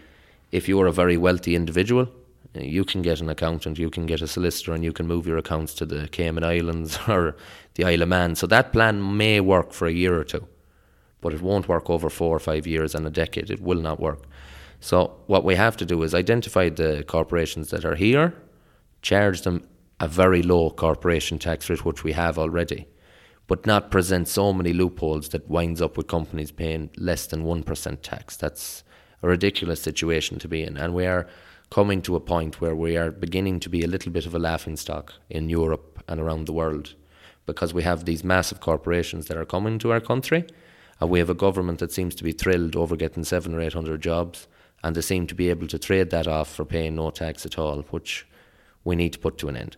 [0.55, 2.07] if you're a very wealthy individual,
[2.55, 5.27] uh, you can get an accountant, you can get a solicitor, and you can move
[5.27, 7.35] your accounts to the Cayman Islands or
[7.75, 8.35] the Isle of Man.
[8.35, 10.47] So that plan may work for a year or two
[11.25, 13.49] but it won't work over four or five years and a decade.
[13.49, 14.27] It will not work.
[14.79, 18.35] So what we have to do is identify the corporations that are here,
[19.01, 19.67] charge them
[19.99, 22.87] a very low corporation tax rate, which we have already,
[23.47, 28.01] but not present so many loopholes that winds up with companies paying less than 1%
[28.03, 28.37] tax.
[28.37, 28.83] That's
[29.21, 30.77] a ridiculous situation to be in.
[30.77, 31.27] And we are
[31.71, 34.39] coming to a point where we are beginning to be a little bit of a
[34.39, 36.93] laughing stock in Europe and around the world
[37.45, 40.45] because we have these massive corporations that are coming to our country
[40.99, 43.73] and we have a government that seems to be thrilled over getting seven or eight
[43.73, 44.47] hundred jobs,
[44.83, 47.57] and they seem to be able to trade that off for paying no tax at
[47.57, 48.25] all, which
[48.83, 49.77] we need to put to an end.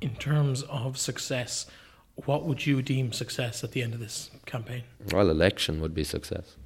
[0.00, 1.66] In terms of success,
[2.14, 4.84] what would you deem success at the end of this campaign?
[5.12, 6.56] Well, election would be success.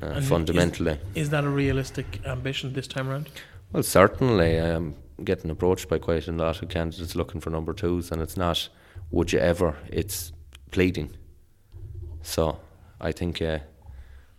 [0.00, 0.92] Uh, fundamentally.
[1.14, 3.28] Is, is, that a realistic ambition this time around?
[3.72, 4.56] Well, certainly.
[4.56, 8.36] I'm getting approached by quite a lot of candidates looking for number twos, and it's
[8.36, 8.68] not
[9.12, 10.32] would you ever, it's
[10.70, 11.14] pleading.
[12.22, 12.58] So
[13.00, 13.58] I think uh,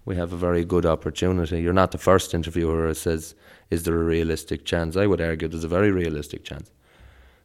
[0.04, 1.62] we have a very good opportunity.
[1.62, 3.36] You're not the first interviewer who says,
[3.70, 4.98] Is there a realistic chance?
[4.98, 6.72] I would argue there's a very realistic chance.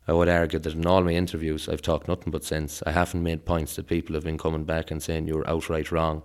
[0.09, 2.83] I would argue that in all my interviews, I've talked nothing but sense.
[2.87, 6.23] I haven't made points that people have been coming back and saying you're outright wrong,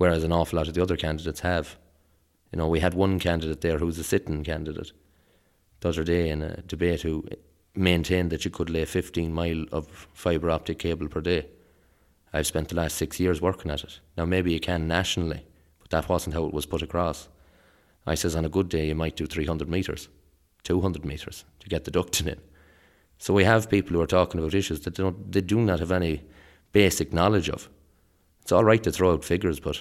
[0.00, 1.76] whereas an awful lot of the other candidates have.
[2.50, 4.92] You know, we had one candidate there who was a sitting candidate
[5.80, 7.22] the other day in a debate who
[7.74, 11.48] maintained that you could lay 15 mile of fibre optic cable per day.
[12.32, 14.00] I've spent the last six years working at it.
[14.16, 15.44] Now, maybe you can nationally,
[15.80, 17.28] but that wasn't how it was put across.
[18.06, 20.08] I says on a good day you might do 300 metres,
[20.64, 22.40] 200 metres to get the ducting in.
[23.18, 25.92] So we have people who are talking about issues that don't, they do not have
[25.92, 26.22] any
[26.72, 27.68] basic knowledge of.
[28.50, 29.80] It's all right to throw out figures, but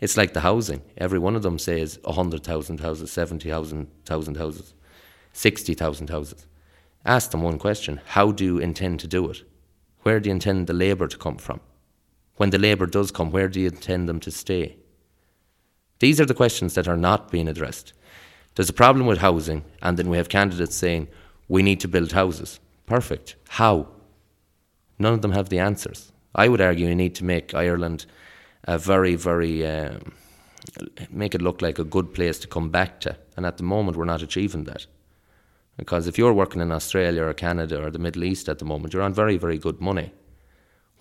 [0.00, 0.82] it's like the housing.
[0.98, 3.88] Every one of them says 100,000 houses, 70,000
[4.36, 4.74] houses,
[5.32, 6.46] 60,000 houses.
[7.06, 9.44] Ask them one question How do you intend to do it?
[10.02, 11.60] where do you intend the labour to come from?
[12.36, 14.76] When the labour does come, where do you intend them to stay?
[16.00, 17.94] These are the questions that are not being addressed.
[18.56, 21.08] There's a problem with housing, and then we have candidates saying,
[21.48, 22.60] we need to build houses.
[22.84, 23.36] Perfect.
[23.48, 23.88] How?
[24.98, 26.12] None of them have the answers.
[26.34, 28.06] I would argue you need to make Ireland
[28.64, 30.12] a very, very, um,
[31.10, 33.16] make it look like a good place to come back to.
[33.36, 34.86] And at the moment, we're not achieving that.
[35.76, 38.92] Because if you're working in Australia or Canada or the Middle East at the moment,
[38.92, 40.12] you're on very, very good money.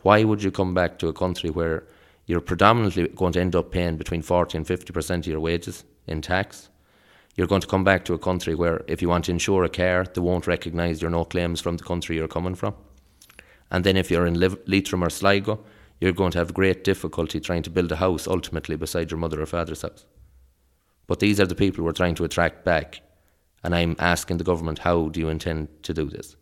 [0.01, 1.83] Why would you come back to a country where
[2.25, 6.21] you're predominantly going to end up paying between 40 and 50% of your wages in
[6.21, 6.69] tax?
[7.35, 9.69] You're going to come back to a country where if you want to insure a
[9.69, 12.73] car, they won't recognise your no claims from the country you're coming from.
[13.71, 15.63] And then if you're in Leitrim or Sligo,
[15.99, 19.41] you're going to have great difficulty trying to build a house ultimately beside your mother
[19.41, 20.05] or father's house.
[21.07, 23.01] But these are the people we're trying to attract back
[23.63, 26.35] and I'm asking the government, how do you intend to do this?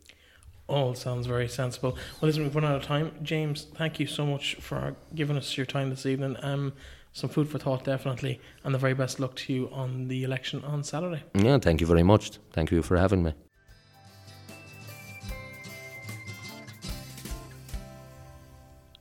[0.68, 1.92] All sounds very sensible.
[2.22, 3.12] Well, listen, we've run out of time.
[3.24, 6.36] James, thank you so much for giving us your time this evening.
[6.42, 6.74] Um,
[7.14, 10.64] some food for thought, definitely, and the very best luck to you on the election
[10.66, 11.24] on Saturday.
[11.34, 12.38] Yeah, thank you very much.
[12.52, 13.34] Thank you for having me.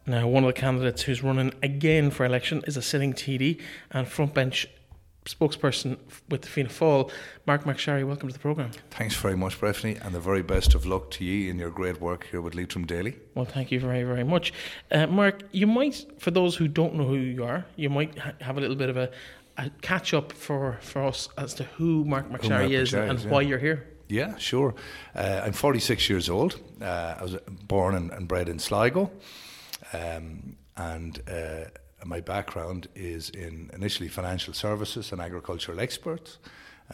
[0.09, 4.07] Now, one of the candidates who's running again for election is a sitting TD and
[4.07, 4.67] frontbench
[5.25, 7.11] spokesperson with the Fianna Fáil,
[7.45, 8.07] Marc MacSharry.
[8.07, 8.71] Welcome to the programme.
[8.93, 12.01] Thanks very much, Breffney, and the very best of luck to you in your great
[12.01, 13.17] work here with Leitrim Daily.
[13.35, 14.53] Well, thank you very, very much.
[14.93, 18.35] Uh, Marc, you might, for those who don't know who you are, you might ha-
[18.41, 19.11] have a little bit of a,
[19.59, 23.19] a, catch up for, for us as to who Marc who Marc is MacSharry and
[23.19, 23.89] is, why you're here.
[24.09, 24.73] Yeah, sure.
[25.17, 26.61] Uh, I'm 46 years old.
[26.81, 29.11] Uh, I was born and, and bred in Sligo.
[29.97, 31.71] Um, and uh,
[32.05, 36.39] my background is in initially financial services and agricultural experts.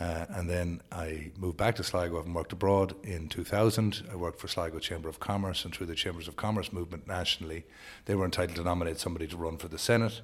[0.01, 4.09] Uh, and then I moved back to Sligo and worked abroad in 2000.
[4.11, 7.67] I worked for Sligo Chamber of Commerce, and through the Chambers of Commerce movement nationally,
[8.07, 10.23] they were entitled to nominate somebody to run for the Senate.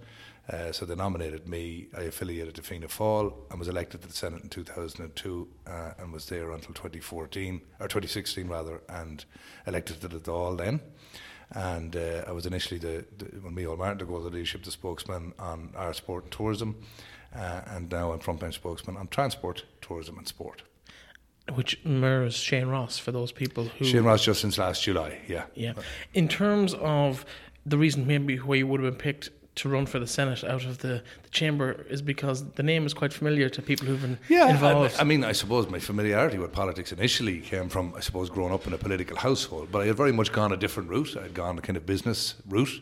[0.51, 1.89] Uh, so they nominated me.
[1.95, 6.11] I affiliated to Fianna Fáil and was elected to the Senate in 2002 uh, and
[6.11, 9.27] was there until 2014, or 2016 rather, and
[9.67, 10.81] elected to the Dáil then.
[11.53, 14.71] And uh, I was initially the, the when Micheál Martin took over the leadership, the
[14.71, 16.77] spokesman on our sport and tourism,
[17.35, 20.63] uh, and now I'm frontbench spokesman on transport, tourism, and sport.
[21.55, 23.87] Which mirrors Shane Ross for those people who.
[23.87, 25.45] Shane Ross just since last July, yeah.
[25.55, 25.73] Yeah.
[26.13, 27.25] In terms of
[27.65, 30.65] the reason maybe why you would have been picked to run for the Senate out
[30.65, 34.19] of the, the chamber is because the name is quite familiar to people who've been
[34.29, 34.97] yeah, involved.
[34.97, 38.53] I, I, mean, I suppose my familiarity with politics initially came from, I suppose, growing
[38.53, 41.17] up in a political household, but I had very much gone a different route.
[41.17, 42.81] I had gone a kind of business route.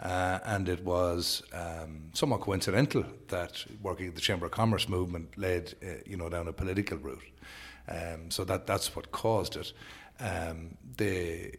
[0.00, 5.38] Uh, and it was um, somewhat coincidental that working at the Chamber of Commerce movement
[5.38, 7.22] led, uh, you know, down a political route.
[7.88, 9.72] Um, so that that's what caused it.
[10.18, 11.52] Um, they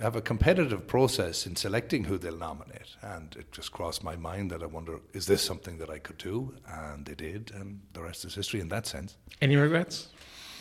[0.00, 4.50] have a competitive process in selecting who they'll nominate, and it just crossed my mind
[4.50, 6.54] that I wonder, is this something that I could do?
[6.66, 9.16] And they did, and the rest is history in that sense.
[9.40, 10.08] Any regrets?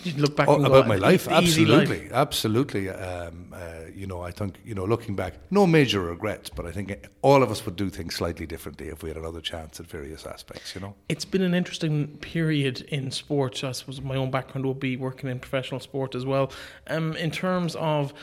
[0.04, 1.28] Did you look back oh, about go, my life?
[1.28, 2.12] Absolutely, life.
[2.12, 2.90] absolutely.
[2.90, 6.72] Um, uh, you know, I think you know, looking back, no major regrets, but I
[6.72, 9.86] think all of us would do things slightly differently if we had another chance at
[9.86, 10.74] various aspects.
[10.74, 13.64] You know, it's been an interesting period in sports.
[13.64, 16.52] I suppose my own background will be working in professional sport as well.
[16.88, 18.14] Um, in terms of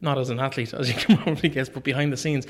[0.00, 2.46] not as an athlete, as you can probably guess, but behind the scenes.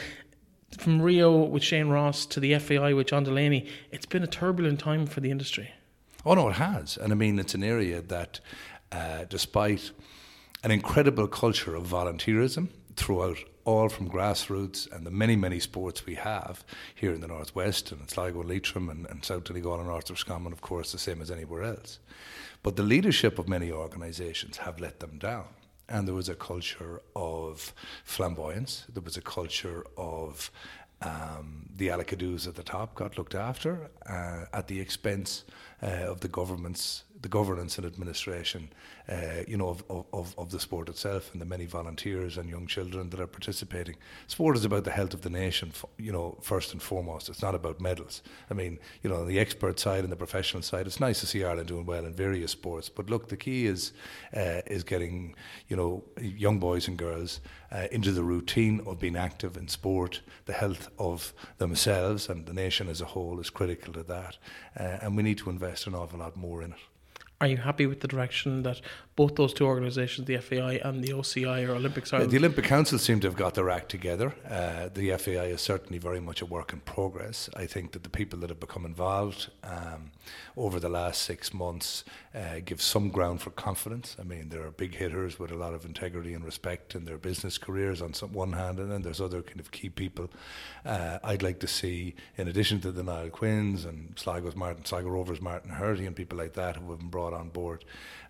[0.79, 4.81] From Rio with Shane Ross to the FAI with John Delaney, it's been a turbulent
[4.81, 5.71] time for the industry.
[6.25, 8.41] Oh no, it has, and I mean it's an area that,
[8.91, 9.93] uh, despite
[10.65, 16.15] an incredible culture of volunteerism throughout all from grassroots and the many, many sports we
[16.15, 20.11] have here in the Northwest and in Sligo Leitrim and, and South Donegal and North
[20.11, 22.01] Roscommon, of course, the same as anywhere else.
[22.63, 25.47] But the leadership of many organisations have let them down
[25.89, 27.73] and there was a culture of
[28.05, 28.85] flamboyance.
[28.93, 30.51] There was a culture of
[31.03, 35.45] um, the Alickadoos at the top got looked after uh, at the expense
[35.83, 38.69] uh, of the government's the governance and administration,
[39.09, 42.69] uh, you know, of, of, of the sport itself and the many volunteers and young
[42.69, 43.97] children that are participating.
[44.29, 47.29] Sport is about the health of the nation, you know, first and foremost.
[47.29, 48.23] It's not about medals.
[48.49, 51.27] I mean, you know, on the expert side and the professional side, it's nice to
[51.27, 52.89] see Ireland doing well in various sports.
[52.89, 53.93] But look, the key is
[54.33, 55.35] uh, is getting,
[55.67, 57.41] you know, young boys and girls
[57.73, 60.21] uh, into the routine of being active in sport.
[60.45, 64.39] The health of themselves and the nation as a whole is critical to that,
[64.79, 66.79] uh, and we need to invest an awful lot more in it.
[67.41, 68.81] Are you happy with the direction that
[69.17, 72.31] both those two organisations, the FAI and the OCI or Olympics Ireland?
[72.31, 74.35] The Olympic Council seem to have got their act together.
[74.49, 77.49] Uh, the FAI is certainly very much a work in progress.
[77.57, 80.13] I think that the people that have become involved um,
[80.55, 84.17] over the last six months uh, give some ground for confidence.
[84.21, 87.17] I mean, there are big hitters with a lot of integrity and respect in their
[87.17, 90.29] business careers on some one hand, and then there's other kind of key people.
[90.85, 95.09] Uh, I'd like to see, in addition to the Niall Quinns and Sligo's Martin, Sligo
[95.09, 97.85] Rovers Martin Heraghty and people like that who have been brought on board,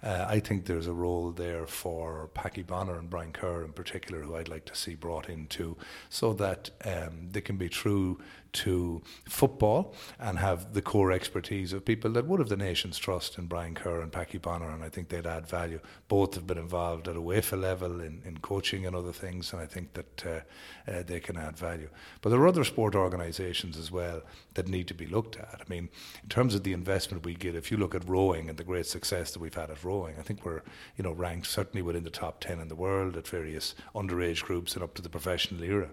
[0.06, 4.22] uh, I think there's a role there for Packy Bonner and Brian Kerr in particular,
[4.22, 5.76] who I'd like to see brought in too,
[6.08, 8.20] so that um, they can be true
[8.56, 13.38] to football and have the core expertise of people that would have the nation's trust
[13.38, 15.80] in Brian Kerr and Packy Bonner, and I think they'd add value.
[16.08, 19.60] Both have been involved at a UEFA level in, in coaching and other things, and
[19.60, 21.88] I think that uh, uh, they can add value.
[22.22, 24.22] But there are other sport organisations as well
[24.54, 25.60] that need to be looked at.
[25.60, 25.88] I mean,
[26.22, 28.86] in terms of the investment we get, if you look at rowing and the great
[28.86, 30.62] success that we've had at rowing, I think we're
[30.96, 34.74] you know ranked certainly within the top ten in the world at various underage groups
[34.74, 35.90] and up to the professional era.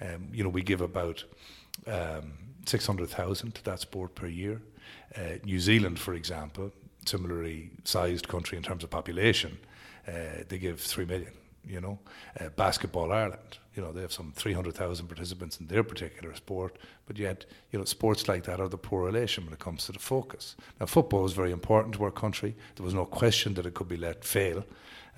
[0.00, 1.24] Um, you know, we give about
[1.86, 2.32] um,
[2.66, 4.60] 600,000 to that sport per year.
[5.16, 6.72] Uh, New Zealand, for example,
[7.06, 9.58] similarly sized country in terms of population,
[10.06, 11.32] uh, they give 3 million.
[11.66, 11.98] You know,
[12.40, 17.18] uh, Basketball Ireland, you know, they have some 300,000 participants in their particular sport, but
[17.18, 19.98] yet, you know, sports like that are the poor relation when it comes to the
[19.98, 20.56] focus.
[20.80, 22.56] Now, football is very important to our country.
[22.76, 24.64] There was no question that it could be let fail.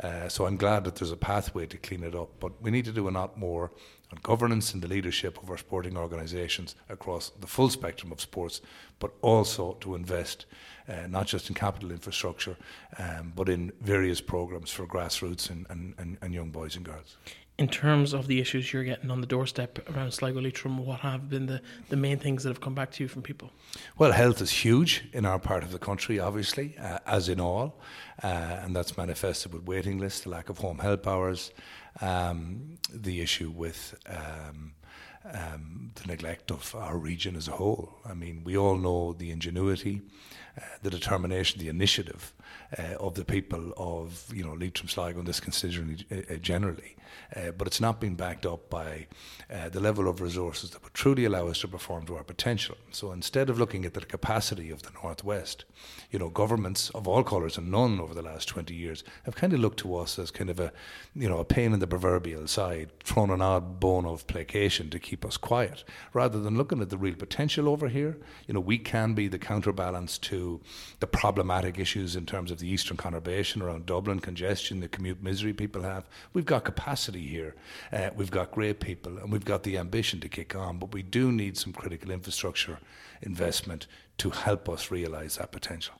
[0.03, 2.84] Uh, so I'm glad that there's a pathway to clean it up, but we need
[2.87, 3.70] to do a lot more
[4.12, 8.61] on governance and the leadership of our sporting organisations across the full spectrum of sports,
[8.98, 10.46] but also to invest
[10.88, 12.56] uh, not just in capital infrastructure,
[12.98, 17.16] um, but in various programmes for grassroots and, and, and, and young boys and girls.
[17.58, 21.28] In terms of the issues you're getting on the doorstep around Sligo Leitrim, what have
[21.28, 23.50] been the, the main things that have come back to you from people?
[23.98, 27.78] Well, health is huge in our part of the country, obviously, uh, as in all,
[28.22, 31.52] uh, and that's manifested with waiting lists, the lack of home help hours,
[32.01, 34.72] um, the issue with um,
[35.24, 37.99] um, the neglect of our region as a whole.
[38.09, 40.03] I mean, we all know the ingenuity,
[40.57, 42.32] uh, the determination, the initiative
[42.78, 46.96] uh, of the people of you know Leitrim, Sligo, and this constituency uh, generally.
[47.34, 49.07] Uh, but it's not been backed up by
[49.53, 52.76] uh, the level of resources that would truly allow us to perform to our potential.
[52.90, 55.64] So instead of looking at the capacity of the Northwest,
[56.11, 59.53] you know, governments of all colours and none over the last 20 years have kind
[59.53, 60.72] of looked to us as kind of a,
[61.14, 64.98] you know, a pain in the proverbial side, thrown an odd bone of placation to
[64.98, 68.18] keep us quiet, rather than looking at the real potential over here.
[68.46, 70.61] You know, we can be the counterbalance to
[70.98, 75.53] the problematic issues in terms of the eastern conurbation around Dublin, congestion, the commute misery
[75.53, 76.09] people have.
[76.32, 77.55] We've got capacity capacity here.
[77.93, 81.03] Uh, we've got great people and we've got the ambition to kick on, but we
[81.03, 82.78] do need some critical infrastructure
[83.22, 83.86] investment
[84.18, 85.95] to help us realise that potential.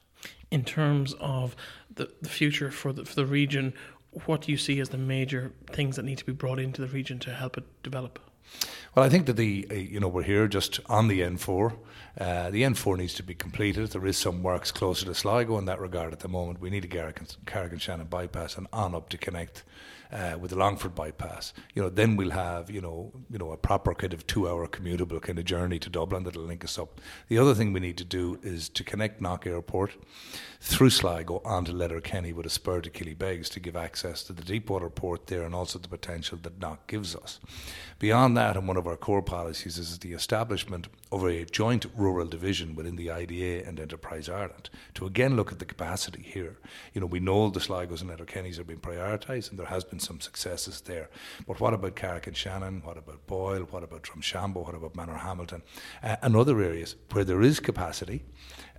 [0.51, 1.57] In terms of
[1.95, 3.73] the, the future for the, for the region,
[4.27, 6.89] what do you see as the major things that need to be brought into the
[6.89, 8.19] region to help it develop?
[8.95, 11.77] Well, I think that the uh, you know we're here just on the N4.
[12.19, 13.89] Uh, the N4 needs to be completed.
[13.91, 16.61] There is some works closer to Sligo in that regard at the moment.
[16.61, 19.63] We need a Carrick-on-Shannon bypass and on up to connect
[20.13, 23.57] uh, with the Longford bypass, you know, then we'll have you know you know a
[23.57, 27.01] proper kind of two-hour commutable kind of journey to Dublin that'll link us up.
[27.29, 29.93] The other thing we need to do is to connect Knock Airport
[30.63, 34.91] through Sligo onto Letterkenny with a spur to Killybegs to give access to the deepwater
[34.91, 37.41] port there and also the potential that Knock gives us.
[37.99, 42.27] Beyond that, and one of our core policies is the establishment of a joint rural
[42.27, 46.59] division within the IDA and Enterprise Ireland to again look at the capacity here.
[46.93, 49.99] You know, we know the Sligos and Letterkennys have been prioritised and there has been
[49.99, 51.09] some successes there.
[51.47, 52.83] But what about Carrick-on-Shannon?
[52.85, 53.63] What about Boyle?
[53.63, 54.65] What about Drumshanbo?
[54.67, 55.63] What about Manorhamilton?
[56.03, 58.23] Uh, and other areas where there is capacity,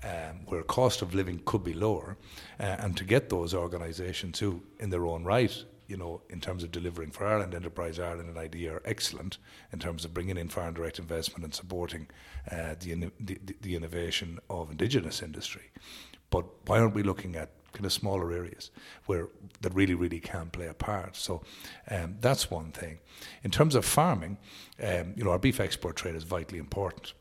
[0.04, 2.18] um, where cost of living could be lower,
[2.60, 6.64] uh, and to get those organisations who, in their own right, you know, in terms
[6.64, 9.38] of delivering for Ireland, Enterprise Ireland and IDA are excellent
[9.74, 12.08] in terms of bringing in foreign direct investment and supporting
[12.50, 15.72] uh, the, the, the innovation of indigenous industry.
[16.30, 18.72] But why aren't we looking at kind of smaller areas
[19.06, 19.30] where
[19.62, 21.16] that really, really can play a part.
[21.16, 21.42] So
[21.90, 23.00] um, that's one thing.
[23.44, 24.38] In terms of farming,
[24.84, 27.14] um, you know, our beef export trade is vitally important.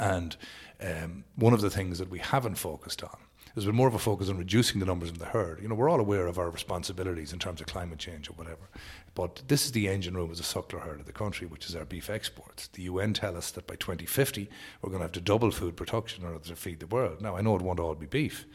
[0.00, 0.36] And
[0.80, 3.18] um, one of the things that we haven't focused on
[3.54, 5.60] there's been more of a focus on reducing the numbers in the herd.
[5.60, 8.68] You know, we're all aware of our responsibilities in terms of climate change or whatever.
[9.14, 11.74] But this is the engine room of the suckler herd of the country, which is
[11.74, 12.68] our beef exports.
[12.68, 14.48] The UN tell us that by 2050
[14.80, 17.20] we're going to have to double food production in order to feed the world.
[17.20, 18.46] Now I know it won't all be beef,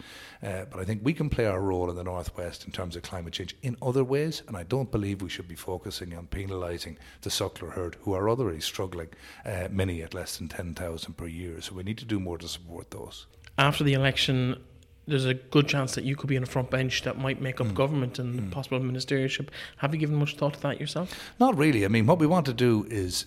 [0.41, 3.03] uh, but I think we can play our role in the northwest in terms of
[3.03, 6.95] climate change in other ways, and I don't believe we should be focusing on penalising
[7.21, 9.09] the suckler herd, who are already struggling,
[9.45, 11.61] uh, many at less than 10,000 per year.
[11.61, 13.27] So we need to do more to support those.
[13.57, 14.63] After the election,
[15.07, 17.59] there's a good chance that you could be on a front bench that might make
[17.59, 17.73] up mm.
[17.73, 18.51] government and mm.
[18.51, 19.49] possible ministership.
[19.77, 21.13] Have you given much thought to that yourself?
[21.39, 21.85] Not really.
[21.85, 23.25] I mean, what we want to do is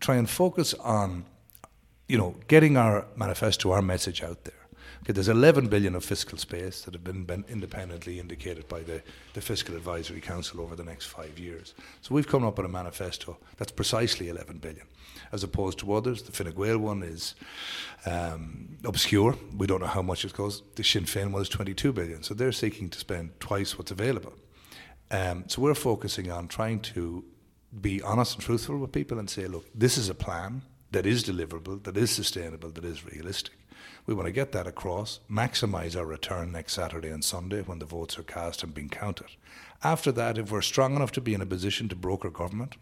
[0.00, 1.24] try and focus on,
[2.08, 4.54] you know, getting our manifesto, our message out there.
[5.08, 9.02] Okay, there's 11 billion of fiscal space that have been, been independently indicated by the,
[9.32, 11.72] the Fiscal Advisory Council over the next five years.
[12.02, 14.84] So we've come up with a manifesto that's precisely 11 billion
[15.32, 16.24] as opposed to others.
[16.24, 17.36] The Fine Gael one is
[18.04, 19.34] um, obscure.
[19.56, 20.60] We don't know how much it costs.
[20.74, 22.22] The Sinn Féin one is 22 billion.
[22.22, 24.34] So they're seeking to spend twice what's available.
[25.10, 27.24] Um, so we're focusing on trying to
[27.80, 31.24] be honest and truthful with people and say, look, this is a plan that is
[31.24, 33.54] deliverable, that is sustainable, that is realistic.
[34.08, 37.84] We want to get that across, maximise our return next Saturday and Sunday when the
[37.84, 39.26] votes are cast and being counted.
[39.84, 42.76] After that, if we're strong enough to be in a position to broker government,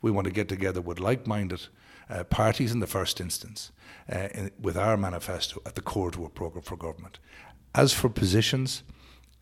[0.00, 1.66] we want to get together with like minded
[2.08, 3.72] uh, parties in the first instance
[4.10, 7.18] uh, in, with our manifesto at the core to a programme for government.
[7.74, 8.82] As for positions,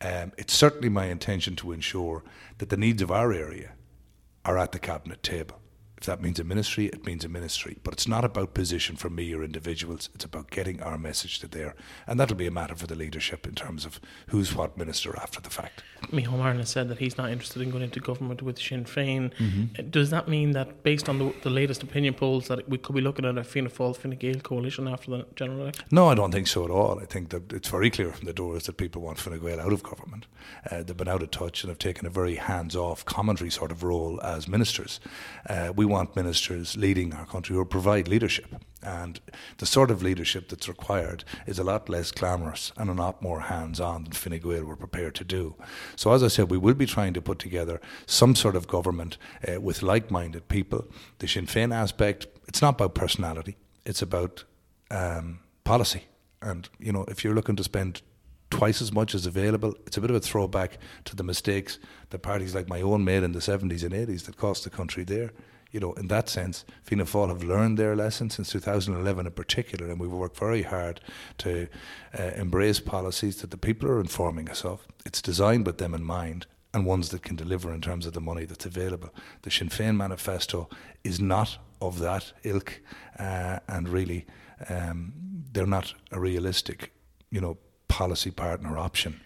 [0.01, 2.21] um, it's certainly my intention to ensure
[2.57, 3.71] that the needs of our area
[4.43, 5.61] are at the cabinet table.
[5.99, 7.77] If that means a ministry, it means a ministry.
[7.83, 10.09] But it's not about position for me or individuals.
[10.15, 11.75] It's about getting our message to there.
[12.07, 15.41] And that'll be a matter for the leadership in terms of who's what minister after
[15.41, 15.83] the fact.
[16.03, 19.33] Micheál Martin has said that he's not interested in going into government with Sinn Féin.
[19.35, 19.89] Mm-hmm.
[19.89, 23.01] Does that mean that, based on the, the, latest opinion polls, that we could be
[23.01, 25.83] looking at a Fianna Fáil Fine Gael coalition after the general election?
[25.91, 26.99] No, I don't think so at all.
[26.99, 29.73] I think that it's very clear from the doors that people want Fine Gael out
[29.73, 30.27] of government.
[30.71, 33.71] Uh, they've been out of touch and have taken a very hands off commentary sort
[33.71, 35.01] of role as ministers.
[35.49, 38.55] Uh, we want ministers leading our country who provide leadership.
[38.81, 39.19] And
[39.57, 43.41] the sort of leadership that's required is a lot less glamorous and a lot more
[43.41, 45.55] hands on than Fine Gael were prepared to do.
[45.97, 49.17] So, as I said, we will be trying to put together some sort of government
[49.47, 50.87] uh, with like minded people.
[51.17, 54.45] The Sinn Féin aspect, it's not about personality, it's about
[54.91, 56.05] um, policy.
[56.41, 58.01] And, you know, if you're looking to spend
[58.49, 59.75] twice as much as available.
[59.85, 61.77] It's a bit of a throwback to the mistakes
[62.09, 65.03] that parties like my own made in the 70s and 80s that cost the country
[65.03, 65.31] there
[65.71, 69.87] you know, in that sense, Fianna Fáil have learned their lesson since 2011 in particular,
[69.89, 70.99] and we've worked very hard
[71.39, 71.67] to
[72.17, 74.87] uh, embrace policies that the people are informing us of.
[75.05, 78.21] It's designed with them in mind and ones that can deliver in terms of the
[78.21, 79.09] money that's available.
[79.43, 80.69] The Sinn Féin manifesto
[81.03, 82.81] is not of that ilk,
[83.17, 84.25] uh, and really,
[84.69, 85.13] um,
[85.51, 86.91] they're not a realistic,
[87.31, 87.57] you know,
[87.87, 89.19] policy partner option.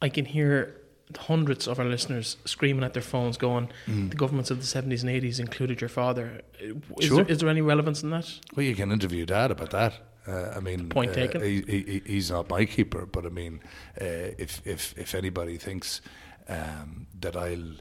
[0.00, 0.80] I can hear
[1.16, 4.10] hundreds of our listeners screaming at their phones, going, mm.
[4.10, 7.16] "The governments of the seventies and eighties included your father." Is, sure.
[7.16, 8.32] there, is there any relevance in that?
[8.54, 9.94] Well, you can interview Dad about that.
[10.26, 11.42] Uh, I mean, point uh, taken.
[11.42, 13.60] He, he, he's not my keeper, but I mean,
[14.00, 16.02] uh, if if if anybody thinks
[16.48, 17.74] um, that I'll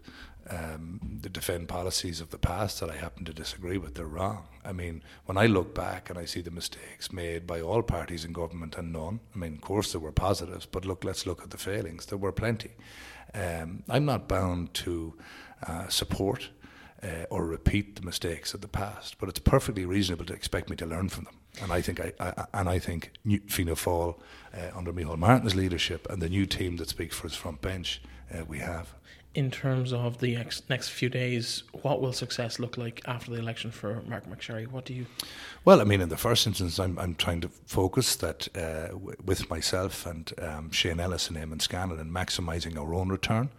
[0.49, 4.47] um, defend policies of the past that I happen to disagree with, they're wrong.
[4.63, 8.25] I mean, when I look back and I see the mistakes made by all parties
[8.25, 11.41] in government and none, I mean, of course there were positives, but look, let's look
[11.43, 12.05] at the failings.
[12.05, 12.71] There were plenty.
[13.33, 15.13] Um, I'm not bound to
[15.67, 16.49] uh, support
[17.03, 20.75] uh, or repeat the mistakes of the past, but it's perfectly reasonable to expect me
[20.77, 21.35] to learn from them.
[21.61, 24.19] And I think I, I and I think new, Fianna Fáil
[24.53, 28.01] uh, under Micheál Martin's leadership and the new team that speaks for his front bench,
[28.33, 28.93] uh, we have
[29.37, 33.37] in terms of the ex- next few days, what will success look like after the
[33.37, 34.65] election for Marc MacSharry?
[34.65, 35.05] What do you?
[35.63, 39.15] Well, I mean, in the first instance, I'm, I'm trying to focus that uh, w-
[39.23, 43.49] with myself and um, Shane Ellis and Eamon Scanlon and maximising our own return.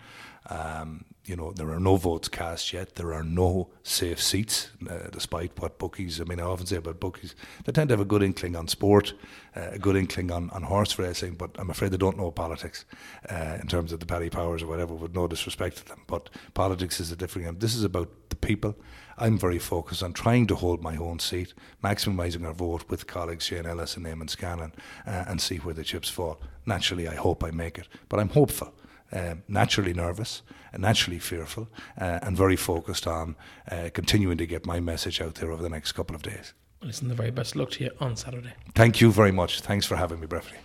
[0.51, 2.95] Um, you know, there are no votes cast yet.
[2.95, 6.21] There are no safe seats, uh, despite what bookies.
[6.21, 8.67] I mean, I often say about bookies, they tend to have a good inkling on
[8.67, 9.13] sport,
[9.55, 12.87] uh, a good inkling on, on horse racing, but I'm afraid they don't know politics
[13.31, 14.95] uh, in terms of the Paddy Powers or whatever.
[14.95, 17.59] With no disrespect to them, but politics is a different game.
[17.59, 18.75] This is about the people.
[19.19, 21.53] I'm very focused on trying to hold my own seat,
[21.85, 24.73] maximising our vote with colleagues Shane Ellis and Eamon Scanlon,
[25.07, 26.41] uh, and see where the chips fall.
[26.65, 28.73] Naturally, I hope I make it, but I'm hopeful
[29.13, 30.43] um, naturally nervous,
[30.77, 31.69] naturally fearful,
[32.01, 33.37] uh, and very focused on
[33.71, 36.53] uh, continuing to get my message out there over the next couple of days.
[36.83, 38.53] Listen, the very best luck to you on Saturday.
[38.75, 39.61] Thank you very much.
[39.61, 40.59] Thanks for having me, Breffney.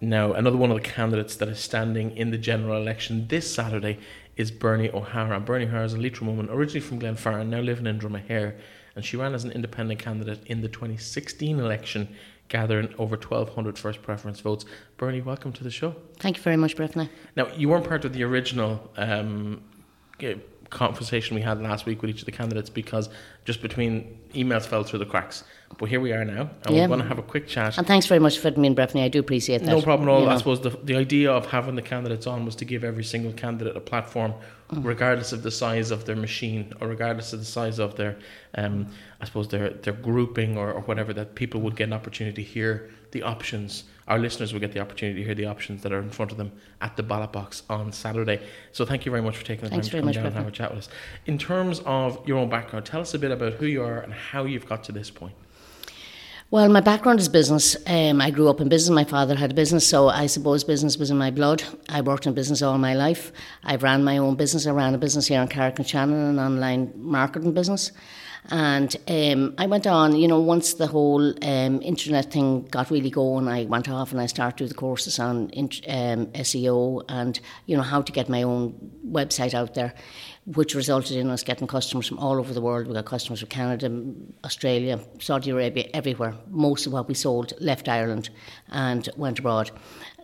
[0.00, 3.98] Now, another one of the candidates that is standing in the general election this Saturday
[4.36, 5.40] is Bernie O'Hara.
[5.40, 8.58] Bernie O'Hara is a Leitrim woman, originally from Glenfarne, now living in Dromahair,
[8.96, 12.14] and she ran as an independent candidate in the 2016 election
[12.48, 14.64] gathering over 1,200 first preference votes.
[14.96, 15.94] Bernie, welcome to the show.
[16.18, 17.08] Thank you very much, Breffney.
[17.36, 19.62] Now, you weren't part of the original um,
[20.70, 23.08] conversation we had last week with each of the candidates because
[23.44, 25.44] just between emails fell through the cracks.
[25.78, 26.82] But here we are now, and yeah.
[26.82, 27.78] we're going to have a quick chat.
[27.78, 29.02] And thanks very much for me and Breffney.
[29.02, 29.66] I do appreciate that.
[29.66, 30.20] No problem at all.
[30.20, 30.32] You know.
[30.32, 33.32] I suppose the, the idea of having the candidates on was to give every single
[33.32, 34.34] candidate a platform,
[34.70, 34.84] mm.
[34.84, 38.16] regardless of the size of their machine or regardless of the size of their,
[38.54, 38.86] um,
[39.20, 41.12] I suppose their their grouping or, or whatever.
[41.12, 43.84] That people would get an opportunity to hear the options.
[44.06, 46.36] Our listeners will get the opportunity to hear the options that are in front of
[46.36, 46.52] them
[46.82, 48.40] at the ballot box on Saturday.
[48.72, 50.46] So thank you very much for taking the Thanks time to come down and have
[50.46, 50.88] a chat with us.
[51.24, 54.12] In terms of your own background, tell us a bit about who you are and
[54.12, 55.34] how you've got to this point.
[56.54, 57.76] Well, my background is business.
[57.84, 58.94] Um, I grew up in business.
[58.94, 61.64] My father had a business, so I suppose business was in my blood.
[61.88, 63.32] I worked in business all my life.
[63.64, 64.64] I ran my own business.
[64.64, 67.90] I ran a business here in Carrick-on-Shannon, an online marketing business.
[68.50, 73.10] And um, I went on, you know, once the whole um, internet thing got really
[73.10, 77.76] going, I went off and I started doing the courses on um, SEO and, you
[77.76, 79.92] know, how to get my own website out there,
[80.46, 82.86] which resulted in us getting customers from all over the world.
[82.86, 83.90] We got customers from Canada,
[84.44, 86.34] Australia, Saudi Arabia, everywhere.
[86.50, 88.28] Most of what we sold left Ireland
[88.68, 89.70] and went abroad.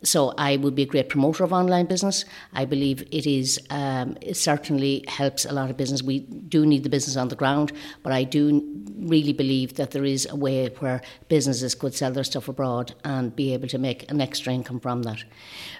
[0.02, 2.24] So I would be a great promoter of online business.
[2.52, 6.02] I believe it is um, it certainly helps a lot of business.
[6.02, 8.62] We do need the business on the ground, but I do
[8.98, 13.34] really believe that there is a way where businesses could sell their stuff abroad and
[13.34, 15.24] be able to make an extra income from that.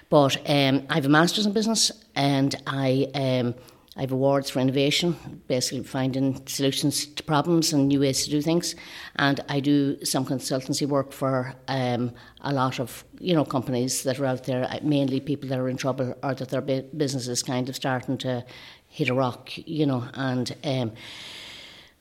[0.09, 3.55] But um, I have a master's in business, and I um,
[3.97, 8.41] I have awards for innovation, basically finding solutions to problems and new ways to do
[8.41, 8.73] things.
[9.17, 14.17] And I do some consultancy work for um, a lot of you know companies that
[14.19, 17.67] are out there, mainly people that are in trouble or that their business is kind
[17.67, 18.45] of starting to
[18.87, 20.07] hit a rock, you know.
[20.13, 20.91] And um,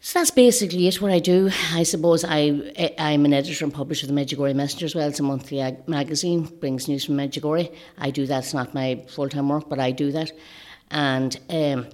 [0.02, 1.02] So that's basically it.
[1.02, 4.86] What I do, I suppose, I I'm an editor and publisher of the Medjugorje Messenger
[4.86, 5.08] as well.
[5.08, 7.74] It's a monthly ag- magazine, brings news from Medjugorje.
[7.98, 8.44] I do that.
[8.44, 10.32] It's not my full time work, but I do that,
[10.90, 11.38] and.
[11.48, 11.86] Um,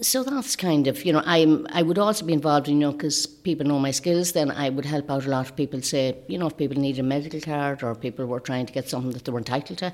[0.00, 2.92] so that's kind of you know I'm I would also be involved in you know
[2.92, 6.16] because people know my skills then I would help out a lot of people say
[6.28, 9.12] you know if people need a medical card or people were trying to get something
[9.12, 9.92] that they were entitled to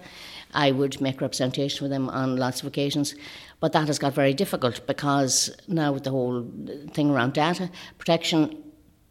[0.55, 3.15] I would make representation with them on lots of occasions
[3.61, 6.47] but that has got very difficult because now with the whole
[6.93, 8.65] thing around data protection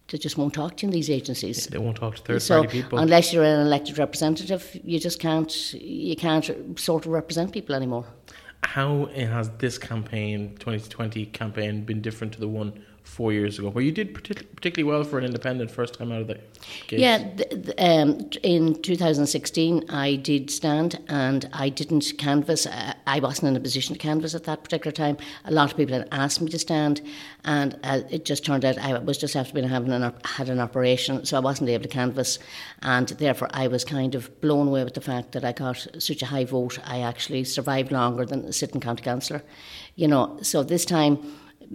[0.10, 1.68] they just won't talk to you in these agencies.
[1.68, 2.98] They won't talk to third so party people.
[2.98, 8.06] unless you're an elected representative, you just can't you can't sort of represent people anymore.
[8.64, 13.84] How has this campaign, 2020 campaign, been different to the one four years ago, where
[13.84, 16.39] you did partic- particularly well for an independent first time out of the
[16.88, 17.00] gate?
[17.00, 22.68] Yeah, th- th- um, in 2016, I did stand and I didn't canvass.
[22.68, 25.18] I, I wasn't in a position to canvass at that particular time.
[25.45, 27.02] A lot of people had asked me to stand,
[27.43, 30.50] and uh, it just turned out I was just after being having an op- had
[30.50, 32.39] an operation, so I wasn't able to canvass,
[32.82, 36.22] and therefore I was kind of blown away with the fact that I got such
[36.22, 36.80] a high vote.
[36.86, 39.43] I actually survived longer than sitting county councillor,
[39.95, 40.38] you know.
[40.41, 41.20] So this time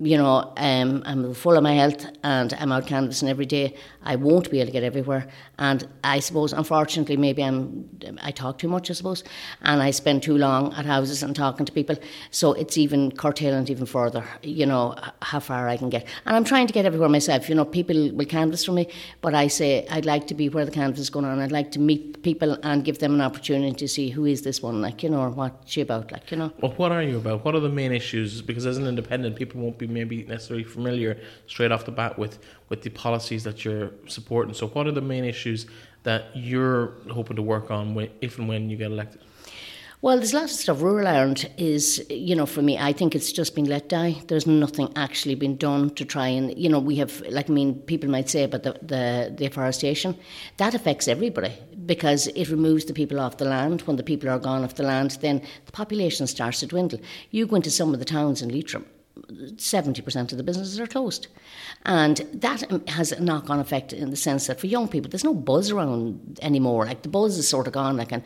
[0.02, 3.76] you know, um, I'm full of my health and I'm out canvassing every day.
[4.02, 5.28] I won't be able to get everywhere.
[5.58, 7.88] And I suppose, unfortunately, maybe I'm,
[8.20, 9.22] I talk too much, I suppose,
[9.62, 11.96] and I spend too long at houses and talking to people.
[12.30, 16.06] So it's even curtailing even further, you know, how far I can get.
[16.26, 17.48] And I'm trying to get everywhere myself.
[17.48, 18.88] You know, people will canvass for me,
[19.20, 21.38] but I say I'd like to be where the canvass is going on.
[21.38, 24.60] I'd like to meet people and give them an opportunity to see who is this
[24.60, 26.52] one, like, you know, or what's she about, like, you know.
[26.60, 27.44] Well, what are you about?
[27.44, 28.42] What are the main issues?
[28.42, 32.38] Because as an independent, people won't be maybe necessarily familiar straight off the bat with,
[32.68, 34.54] with the policies that you're supporting.
[34.54, 35.66] So, what are the main issues
[36.02, 39.20] that you're hoping to work on when, if and when you get elected?
[40.04, 40.82] Well, there's lots of stuff.
[40.82, 44.20] Rural Ireland is, you know, for me, I think it's just been let die.
[44.28, 47.76] There's nothing actually been done to try and, you know, we have, like, I mean,
[47.76, 50.14] people might say about the, the, deforestation.
[50.58, 51.54] That affects everybody
[51.86, 53.80] because it removes the people off the land.
[53.86, 57.00] When the people are gone off the land, then the population starts to dwindle.
[57.30, 58.84] You go into some of the towns in Leitrim,
[59.26, 61.28] 70% of the businesses are closed.
[61.84, 65.10] And that um, has a knock on effect in the sense that for young people,
[65.10, 66.86] there's no buzz around anymore.
[66.86, 67.96] Like the buzz is sort of gone.
[67.96, 68.22] Like, and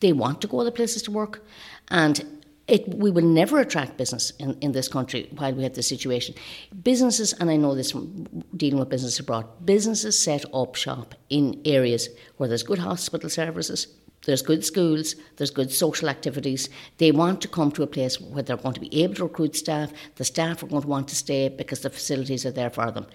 [0.00, 1.44] they want to go other places to work.
[1.88, 5.88] And it, we will never attract business in, in this country while we have this
[5.88, 6.34] situation.
[6.82, 11.60] Businesses, and I know this from dealing with business abroad, businesses set up shop in
[11.64, 13.88] areas where there's good hospital services,
[14.28, 16.68] there's good schools, there's good social activities.
[16.98, 19.56] They want to come to a place where they're going to be able to recruit
[19.56, 19.90] staff.
[20.16, 23.06] The staff are going to want to stay because the facilities are there for them.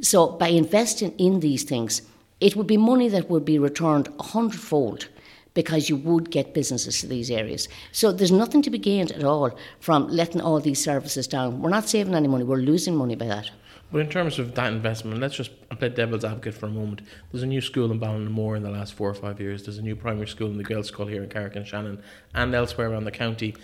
[0.00, 2.02] So, by investing in these things,
[2.40, 5.08] it would be money that would be returned a hundredfold
[5.54, 7.68] because you would get businesses to these areas.
[7.92, 11.62] So there's nothing to be gained at all from letting all these services down.
[11.62, 13.52] We're not saving any money, we're losing money by that.
[13.92, 17.02] But in terms of that investment, let's just play devil's advocate for a moment.
[17.30, 19.64] There's a new school in Ballinamore in the last four or five years.
[19.64, 22.02] There's a new primary school in the Girls' School here in Carrick-on-Shannon
[22.34, 23.54] and elsewhere around the county.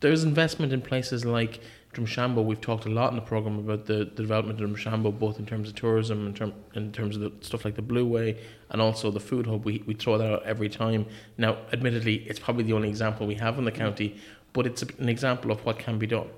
[0.00, 1.60] There's investment in places like
[1.92, 2.44] Drumshanbo.
[2.44, 5.46] We've talked a lot in the program about the, the development of Drumshanbo, both in
[5.46, 8.40] terms of tourism, in, term, in terms of the stuff like the Blue Way,
[8.70, 9.64] and also the food hub.
[9.64, 11.06] We, we throw that out every time.
[11.36, 14.20] Now, admittedly, it's probably the only example we have in the county,
[14.52, 16.28] but it's an example of what can be done.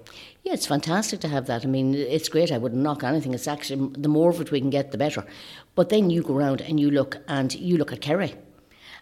[0.43, 1.62] Yeah, it's fantastic to have that.
[1.62, 2.51] I mean, it's great.
[2.51, 3.32] I wouldn't knock anything.
[3.32, 5.24] It's actually the more of it we can get, the better.
[5.76, 8.34] But then you go around and you look and you look at Kerry.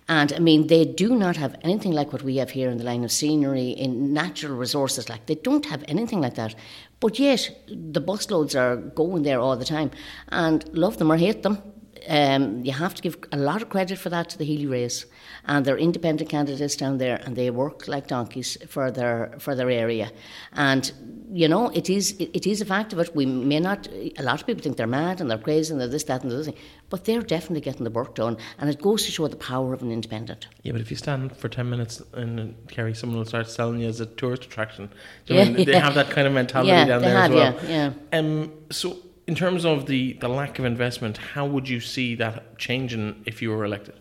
[0.06, 2.84] And I mean, they do not have anything like what we have here in the
[2.84, 5.08] line of scenery, in natural resources.
[5.08, 6.54] Like they don't have anything like that.
[6.98, 9.92] But yet, the busloads are going there all the time.
[10.28, 11.62] And love them or hate them,
[12.08, 15.06] um, you have to give a lot of credit for that to the Healy-Raes,
[15.44, 19.70] and they're independent candidates down there, and they work like donkeys for their for their
[19.70, 20.10] area.
[20.52, 20.92] And
[21.32, 23.14] you know, it is it, it is a fact of it.
[23.14, 23.88] We may not.
[24.18, 26.30] A lot of people think they're mad and they're crazy and they're this, that, and
[26.30, 26.56] the other thing,
[26.88, 29.82] but they're definitely getting the work done, and it goes to show the power of
[29.82, 30.46] an independent.
[30.62, 33.88] Yeah, but if you stand for ten minutes and Kerry, someone will start selling you
[33.88, 34.90] as a tourist attraction.
[35.26, 37.36] Do you yeah, mean, they have that kind of mentality yeah, down there have, as
[37.36, 37.70] well.
[37.70, 38.18] Yeah, yeah.
[38.18, 38.96] Um, so
[39.30, 43.40] in terms of the, the lack of investment, how would you see that changing if
[43.40, 43.94] you were elected?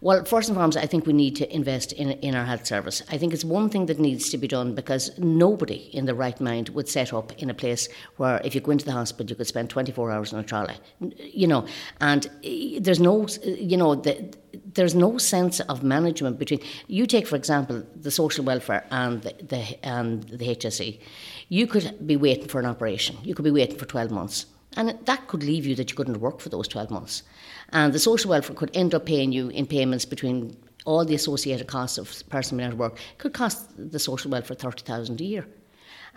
[0.00, 3.02] Well, first and foremost, I think we need to invest in, in our health service.
[3.10, 6.40] I think it's one thing that needs to be done because nobody in the right
[6.40, 7.88] mind would set up in a place
[8.18, 10.76] where if you go into the hospital, you could spend 24 hours in a trolley.
[11.00, 11.66] You know,
[12.00, 14.32] and eh, there's no, you know, the,
[14.74, 16.60] there's no sense of management between.
[16.86, 21.00] You take, for example, the social welfare and the, the, and the HSE.
[21.48, 23.16] You could be waiting for an operation.
[23.22, 24.46] You could be waiting for 12 months.
[24.76, 27.22] And that could leave you that you couldn't work for those 12 months.
[27.70, 31.66] And the social welfare could end up paying you in payments between all the associated
[31.66, 32.94] costs of person being out of work.
[32.94, 35.46] It could cost the social welfare 30000 a year.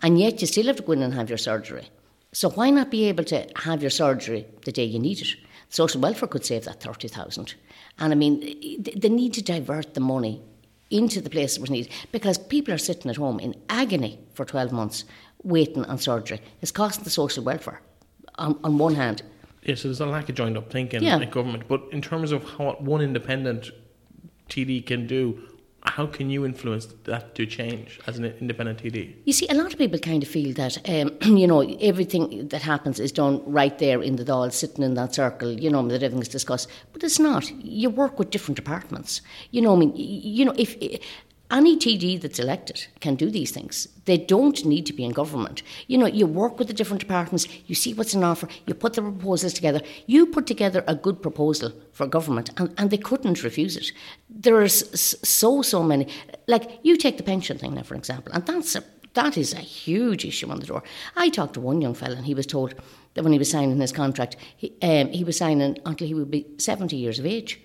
[0.02, 1.90] And yet you still have to go in and have your surgery.
[2.32, 5.36] So why not be able to have your surgery the day you need it?
[5.70, 7.56] Social welfare could save that 30,000.
[8.00, 8.40] And I mean,
[8.96, 10.42] they need to divert the money
[10.90, 14.46] into the place places where needed because people are sitting at home in agony for
[14.46, 15.06] 12 months
[15.44, 16.42] waiting on surgery.
[16.62, 17.82] It's costing the social welfare
[18.36, 19.22] on, on one hand.
[19.64, 21.20] Yes, so there's a lack of joined up thinking Yeah.
[21.20, 21.64] in government.
[21.68, 23.72] But in terms of how one independent
[24.50, 25.40] TD can do,
[25.84, 29.16] how can you influence that to change as an independent TD?
[29.26, 32.62] You see, a lot of people kind of feel that, um, you know, everything that
[32.62, 36.04] happens is done right there in the Dáil, sitting in that circle, you know, that
[36.04, 36.70] everything's discussed.
[36.92, 37.50] But it's not.
[37.64, 39.22] You work with different departments.
[39.52, 40.76] You know, I mean, you know, if
[41.52, 45.64] any TD that's elected can do these things, they don't need to be in government.
[45.88, 48.94] You know, you work with the different departments, you see what's in offer, you put
[48.94, 49.82] the proposals together.
[50.06, 53.92] You put together a good proposal for government, and, and they couldn't refuse it.
[54.30, 56.08] There are so, so many.
[56.48, 58.84] Like, you take the pension thing now, for example, and that's a
[59.16, 60.84] that is a huge issue on the door.
[61.16, 62.76] I talked to one young fella, and he was told
[63.16, 66.30] that when he was signing his contract, he, um, he was signing until he would
[66.30, 67.60] be 70 years of age.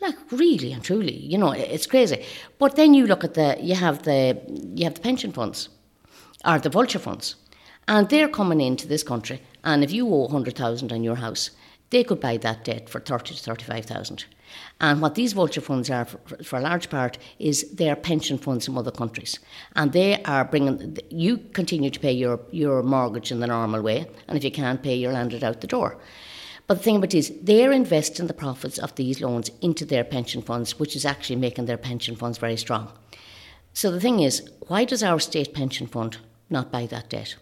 [0.00, 2.24] Like really and truly, you know, it's crazy.
[2.58, 4.40] But then you look at the, you have the,
[4.74, 5.70] you have the pension funds,
[6.44, 7.36] or the vulture funds,
[7.88, 9.40] and they're coming into this country.
[9.64, 11.50] And if you owe 100,000 on your house,
[11.90, 14.26] they could buy that debt for 30 to 35,000.
[14.80, 18.66] And what these vulture funds are, for, for a large part, is their pension funds
[18.66, 19.38] from other countries.
[19.74, 24.06] And they are bringing, you continue to pay your, your mortgage in the normal way,
[24.28, 25.98] and if you can't pay, you're landed out the door.
[26.66, 30.04] But the thing about it is, they're investing the profits of these loans into their
[30.04, 32.92] pension funds, which is actually making their pension funds very strong.
[33.72, 36.18] So the thing is, why does our state pension fund
[36.50, 37.36] not buy that debt?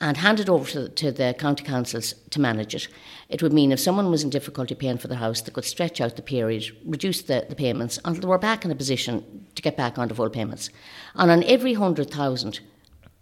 [0.00, 2.88] and hand it over to, to the county councils to manage it.
[3.28, 6.00] It would mean if someone was in difficulty paying for their house, they could stretch
[6.00, 9.62] out the period, reduce the, the payments until they were back in a position to
[9.62, 10.70] get back onto full payments.
[11.14, 12.60] And on every hundred thousand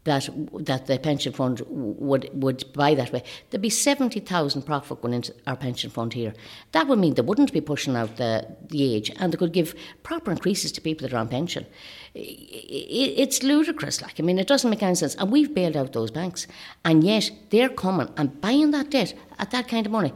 [0.05, 0.29] that
[0.61, 5.15] that the pension fund would would buy that way, there'd be seventy thousand profit going
[5.15, 6.35] into our pension fund here.
[6.73, 9.75] That would mean they wouldn't be pushing out the the age, and they could give
[10.03, 11.67] proper increases to people that are on pension.
[12.15, 14.03] It's ludicrous.
[14.03, 15.15] Like I mean, it doesn't make any sense.
[15.15, 16.47] And we've bailed out those banks,
[16.85, 20.13] and yet they're coming and buying that debt at that kind of money.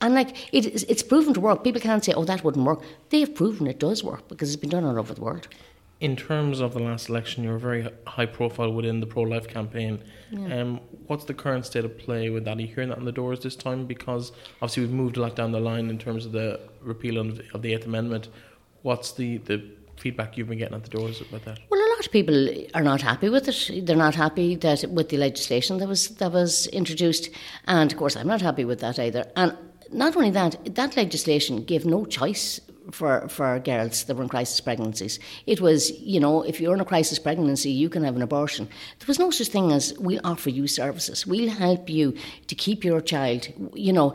[0.00, 1.64] And like it, it's proven to work.
[1.64, 4.70] People can't say, "Oh, that wouldn't work." They've proven it does work because it's been
[4.70, 5.48] done all over the world.
[6.00, 9.46] In terms of the last election, you were very high profile within the pro life
[9.46, 10.02] campaign.
[10.50, 12.56] Um, what's the current state of play with that?
[12.56, 13.86] Are you hearing that on the doors this time?
[13.86, 14.32] Because
[14.62, 17.44] obviously we've moved a lot down the line in terms of the repeal of the,
[17.52, 18.28] of the Eighth Amendment.
[18.80, 19.62] What's the, the
[19.98, 21.58] feedback you've been getting at the doors about that?
[21.68, 23.86] Well, a lot of people are not happy with it.
[23.86, 27.28] They're not happy that with the legislation that was that was introduced,
[27.66, 29.30] and of course, I'm not happy with that either.
[29.36, 29.54] And
[29.92, 32.60] not only that, that legislation gave no choice
[32.92, 35.18] for for girls that were in crisis pregnancies.
[35.46, 38.68] It was, you know, if you're in a crisis pregnancy, you can have an abortion.
[38.98, 41.26] There was no such thing as we'll offer you services.
[41.26, 42.14] We'll help you
[42.46, 43.48] to keep your child.
[43.74, 44.14] You know,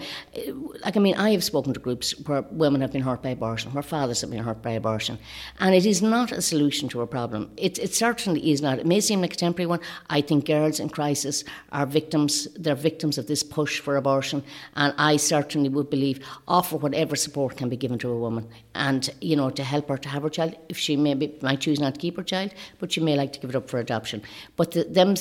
[0.83, 3.73] like I mean, I have spoken to groups where women have been hurt by abortion,
[3.73, 5.17] where fathers have been hurt by abortion,
[5.59, 7.51] and it is not a solution to a problem.
[7.57, 8.79] It, it certainly is not.
[8.79, 9.79] It may seem like a temporary one.
[10.09, 12.47] I think girls in crisis are victims.
[12.55, 14.43] They're victims of this push for abortion,
[14.75, 19.09] and I certainly would believe offer whatever support can be given to a woman, and
[19.21, 21.95] you know to help her to have her child if she maybe might choose not
[21.95, 24.21] to keep her child, but she may like to give it up for adoption.
[24.55, 25.15] But the, them,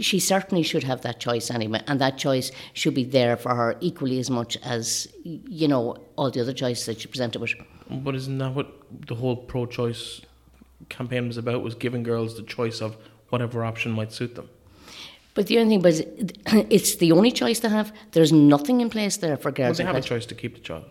[0.00, 3.76] she certainly should have that choice anyway, and that choice should be there for her
[3.80, 7.52] equally as much as you know all the other choices that she presented with.
[7.90, 8.72] But isn't that what
[9.06, 10.22] the whole pro-choice
[10.88, 11.62] campaign was about?
[11.62, 12.96] Was giving girls the choice of
[13.28, 14.48] whatever option might suit them.
[15.34, 16.00] But the only thing was,
[16.70, 17.92] it's the only choice they have.
[18.12, 19.78] There's nothing in place there for Well, girls.
[19.78, 20.84] they in have a choice to keep the child.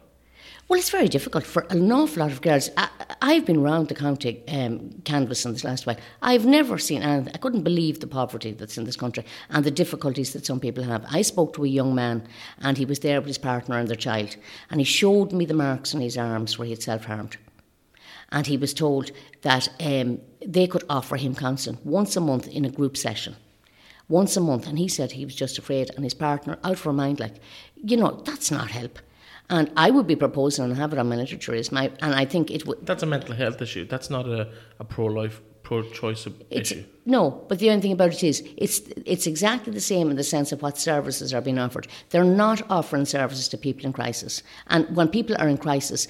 [0.68, 2.70] Well, it's very difficult for an awful lot of girls.
[2.78, 2.88] I,
[3.22, 5.98] I've been around the county um, canvassing this last while.
[6.22, 7.34] I've never seen anything.
[7.34, 10.84] I couldn't believe the poverty that's in this country and the difficulties that some people
[10.86, 11.06] have.
[11.12, 12.24] I spoke to a young man
[12.62, 14.38] and he was there with his partner and their child
[14.70, 17.36] and he showed me the marks on his arms where he had self harmed.
[18.32, 22.64] And he was told that um, they could offer him counselling once a month in
[22.64, 23.36] a group session
[24.12, 24.68] once a month.
[24.68, 27.36] And he said he was just afraid, and his partner, out for a mind, like,
[27.76, 29.00] you know, that's not help.
[29.52, 32.24] And I would be proposing and have it on my literature is my, and I
[32.24, 32.86] think it would.
[32.86, 33.86] That's a mental health issue.
[33.86, 34.50] That's not a,
[34.80, 36.86] a pro-life, pro-choice issue.
[37.06, 40.24] no, but the only thing about it is, it's it's exactly the same in the
[40.24, 41.88] sense of what services are being offered.
[42.12, 46.08] They're not offering services to people in crisis, and when people are in crisis,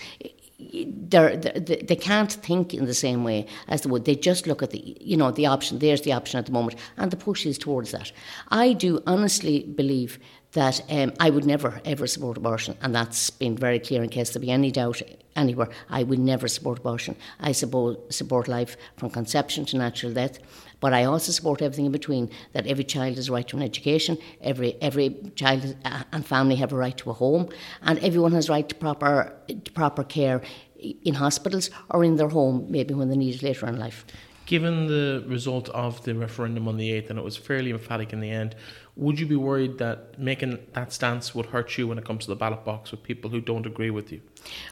[1.10, 4.06] they're, they they can't think in the same way as they would.
[4.06, 5.80] They just look at the you know the option.
[5.80, 8.12] There's the option at the moment, and the push is towards that.
[8.50, 10.20] I do honestly believe
[10.54, 14.32] that um, I would never ever support abortion, and that's been very clear in case
[14.32, 15.02] there be any doubt
[15.36, 15.70] anywhere.
[15.89, 17.16] I would never support abortion.
[17.39, 20.39] I support support life from conception to natural death.
[20.80, 22.30] But I also support everything in between.
[22.54, 24.18] That every child has a right to an education.
[24.41, 27.49] Every every child uh, and family have a right to a home,
[27.84, 30.41] and everyone has right to proper to proper care
[30.82, 34.06] in hospitals or in their home, maybe when they need it later in life.
[34.47, 38.20] Given the result of the referendum on the 8th, and it was fairly emphatic in
[38.20, 38.56] the end,
[38.96, 42.30] would you be worried that making that stance would hurt you when it comes to
[42.30, 44.22] the ballot box with people who don't agree with you?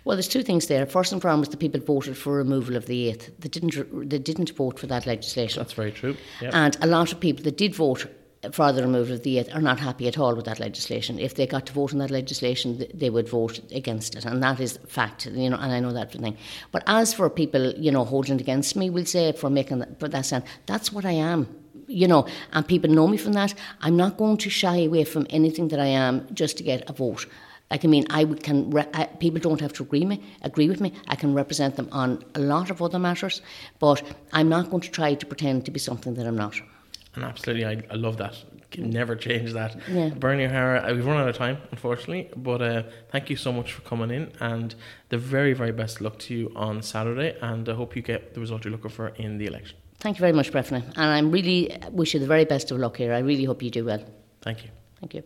[0.04, 0.86] Well, there's two things there.
[0.86, 3.32] First and foremost, the people voted for removal of the eighth.
[3.40, 4.10] They didn't.
[4.10, 5.60] They didn't vote for that legislation.
[5.62, 6.18] That's very true.
[6.42, 6.54] Yep.
[6.54, 8.08] And a lot of people that did vote
[8.52, 11.20] for the removal of the eighth are not happy at all with that legislation.
[11.20, 14.60] If they got to vote on that legislation, they would vote against it, and that
[14.60, 15.26] is fact.
[15.26, 16.38] You know, and I know that thing.
[16.72, 20.00] But as for people, you know, holding it against me, we'll say for making that,
[20.00, 21.59] for that stand, that's what I am
[21.90, 23.54] you know, and people know me from that.
[23.82, 26.94] I'm not going to shy away from anything that I am just to get a
[26.94, 27.26] vote.
[27.72, 30.70] Like I mean, I would can re- I, people don't have to agree me agree
[30.70, 30.94] with me.
[31.08, 33.42] I can represent them on a lot of other matters,
[33.80, 34.02] but
[34.34, 36.56] I'm not going to try to pretend to be something that I'm not.
[37.16, 38.36] And absolutely, I, I love that.
[38.72, 39.76] Can never change that.
[39.90, 40.10] Yeah.
[40.10, 43.74] Bernie O'Hara, uh, we've run out of time, unfortunately, but uh, thank you so much
[43.74, 44.76] for coming in, and
[45.10, 48.40] the very, very best luck to you on Saturday, and I hope you get the
[48.40, 49.76] result you're looking for in the election.
[50.00, 50.82] Thank you very much, Breffney.
[50.96, 53.14] And I really wish you the very best of luck here.
[53.14, 54.04] I really hope you do well.
[54.42, 54.70] Thank you.
[55.00, 55.24] Thank you.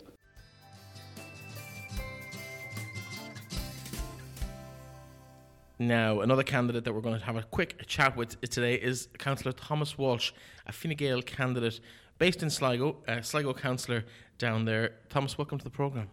[5.77, 9.51] Now, another candidate that we're going to have a quick chat with today is Councillor
[9.51, 10.31] Thomas Walsh,
[10.65, 11.79] a Fine Gael candidate
[12.17, 14.05] based in Sligo, a Sligo councillor
[14.37, 14.93] down there.
[15.09, 16.09] Thomas, welcome to the programme.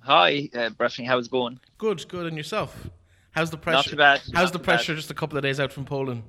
[0.00, 1.60] Hi, uh, Breffney, how's it going?
[1.76, 2.26] Good, good.
[2.26, 2.88] And yourself?
[3.32, 3.76] How's the pressure?
[3.76, 4.20] Not too bad.
[4.32, 4.98] How's not the pressure bad.
[4.98, 6.22] just a couple of days out from Poland?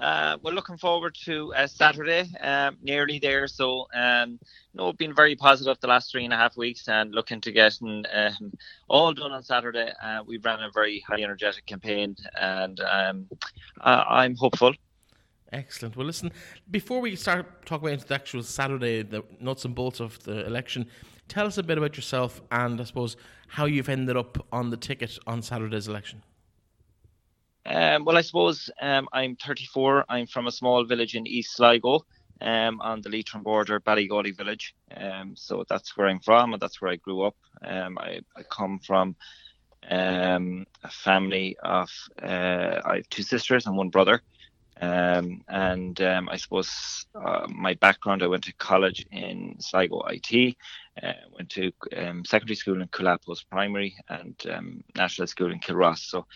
[0.00, 3.46] Uh, we're looking forward to uh, Saturday, um, nearly there.
[3.46, 4.38] So, um,
[4.72, 7.78] no, been very positive the last three and a half weeks and looking to get
[7.82, 8.52] um,
[8.88, 9.92] all done on Saturday.
[10.02, 13.26] Uh, we've ran a very high energetic campaign and um,
[13.82, 14.72] I'm hopeful.
[15.52, 15.96] Excellent.
[15.96, 16.32] Well, listen,
[16.70, 20.86] before we start talking about the actual Saturday, the nuts and bolts of the election,
[21.28, 23.16] tell us a bit about yourself and I suppose
[23.48, 26.22] how you've ended up on the ticket on Saturday's election.
[27.66, 30.06] Um, well, I suppose um, I'm 34.
[30.08, 32.04] I'm from a small village in East Sligo
[32.40, 34.74] um, on the Leitrim border, Ballygawley village.
[34.96, 37.36] Um, so that's where I'm from and that's where I grew up.
[37.64, 39.14] Um, I, I come from
[39.88, 41.90] um, a family of,
[42.22, 44.22] uh, I have two sisters and one brother.
[44.82, 45.44] And
[46.00, 50.56] I suppose uh, my background, I went to college in Sligo IT,
[51.02, 51.70] uh, went to
[52.24, 54.34] secondary school in Coola Post Primary and
[54.96, 56.04] national school in Kilross.
[56.04, 56.26] So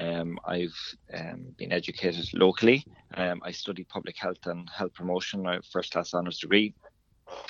[0.00, 0.76] um, I've
[1.12, 2.84] um, been educated locally.
[3.14, 6.74] Um, I studied public health and health promotion, my first class honours degree,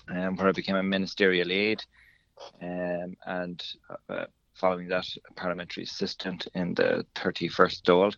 [0.08, 1.82] um, where I became a ministerial aide.
[2.60, 3.62] Um, and
[4.08, 8.14] uh, following that, a parliamentary assistant in the 31st Dáil.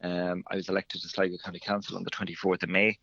[0.00, 2.98] Um, I was elected to Sligo County Council on the 24th of May.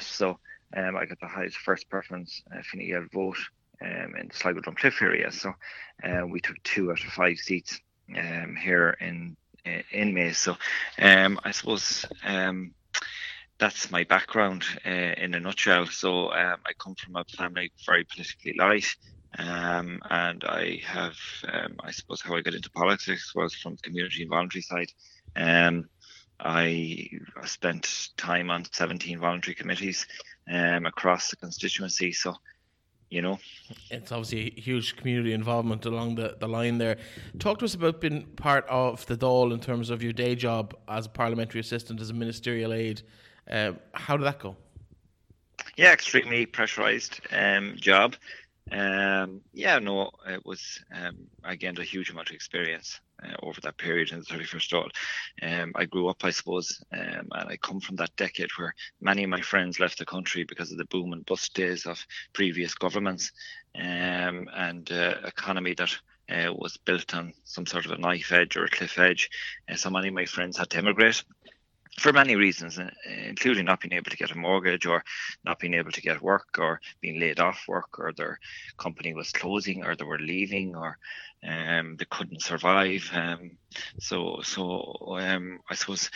[0.00, 0.40] So
[0.76, 3.38] I got the highest first preference uh, Fine Gael vote
[3.80, 5.30] in the Sligo Drumcliff area.
[5.30, 5.52] So
[6.02, 7.80] uh, we took two out of five seats
[8.18, 9.36] um, here in
[9.90, 10.32] in May.
[10.32, 10.56] So
[10.98, 12.74] um, I suppose um,
[13.58, 15.86] that's my background uh, in a nutshell.
[15.86, 18.86] So um, I come from a family very politically light.
[19.36, 21.16] Um, and I have,
[21.52, 24.92] um, I suppose, how I got into politics was from the community and voluntary side.
[25.34, 25.88] Um,
[26.38, 27.08] I
[27.44, 30.06] spent time on 17 voluntary committees
[30.50, 32.12] um, across the constituency.
[32.12, 32.34] So,
[33.14, 33.38] you know,
[33.90, 36.96] It's obviously a huge community involvement along the, the line there.
[37.38, 40.74] Talk to us about being part of the Dáil in terms of your day job
[40.88, 43.02] as a parliamentary assistant, as a ministerial aide.
[43.48, 44.56] Uh, how did that go?
[45.76, 48.16] yeah, extremely pressurized um, job.
[48.70, 53.60] Um, yeah, no, it was um, I gained a huge amount of experience uh, over
[53.60, 54.90] that period in the 31st
[55.42, 55.62] Dáil.
[55.62, 59.24] Um, I grew up, I suppose, um, and I come from that decade where many
[59.24, 62.74] of my friends left the country because of the boom and bust days of previous
[62.74, 63.32] governments
[63.76, 65.96] um, and uh, economy that
[66.30, 69.28] uh, was built on some sort of a knife edge or a cliff edge.
[69.68, 71.22] And so many of my friends had to emigrate
[71.98, 75.04] for many reasons, uh, including not being able to get a mortgage or
[75.44, 78.38] not being able to get work or being laid off work or their
[78.76, 80.98] company was closing or they were leaving or
[81.46, 83.10] um, they couldn't survive.
[83.12, 83.52] Um,
[83.98, 86.10] so, so um, I suppose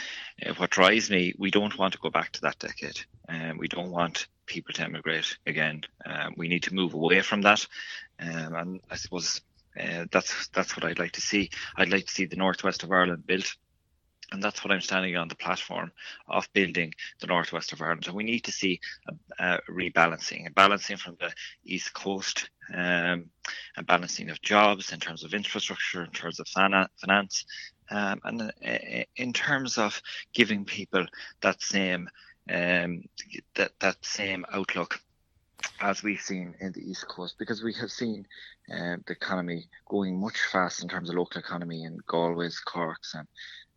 [0.45, 3.01] uh, what drives me, we don't want to go back to that decade.
[3.29, 5.83] Um, we don't want people to emigrate again.
[6.07, 7.67] Um, we need to move away from that.
[8.21, 9.41] Um, and I suppose
[9.79, 11.51] uh, that's that's what I'd like to see.
[11.77, 13.55] I'd like to see the northwest of Ireland built
[14.33, 15.91] and that's what I'm standing on the platform
[16.29, 18.05] of building the northwest of Ireland.
[18.05, 21.33] So we need to see a, a rebalancing, a balancing from the
[21.65, 23.27] east coast, um,
[23.77, 27.47] a balancing of jobs in terms of infrastructure, in terms of finance,
[27.91, 30.01] um, and uh, in terms of
[30.35, 31.07] giving people
[31.41, 32.09] that same
[32.51, 33.05] um,
[33.55, 35.01] that that same outlook
[35.81, 38.27] as we've seen in the East Coast, because we have seen
[38.73, 43.27] uh, the economy going much faster in terms of local economy in Galway's, Cork's, and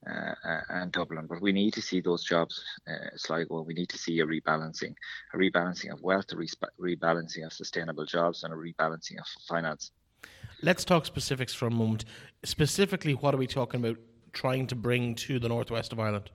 [0.10, 1.28] uh, uh, and Dublin.
[1.28, 3.62] But we need to see those jobs, uh, Sligo.
[3.62, 4.96] We need to see a rebalancing,
[5.34, 6.48] a rebalancing of wealth, a re-
[6.80, 9.92] rebalancing of sustainable jobs, and a rebalancing of finance.
[10.64, 12.06] Let's talk specifics for a moment.
[12.44, 13.98] Specifically, what are we talking about
[14.34, 16.30] trying to bring to the northwest of Ireland?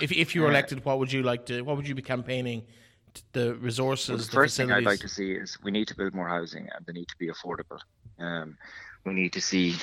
[0.00, 1.62] If, if you were uh, elected, what would you like to?
[1.62, 2.64] What would you be campaigning?
[3.32, 4.08] The resources.
[4.08, 6.28] Well, the, the first thing I'd like to see is we need to build more
[6.28, 7.78] housing, and they need to be affordable.
[8.18, 8.56] Um,
[9.04, 9.74] we need to see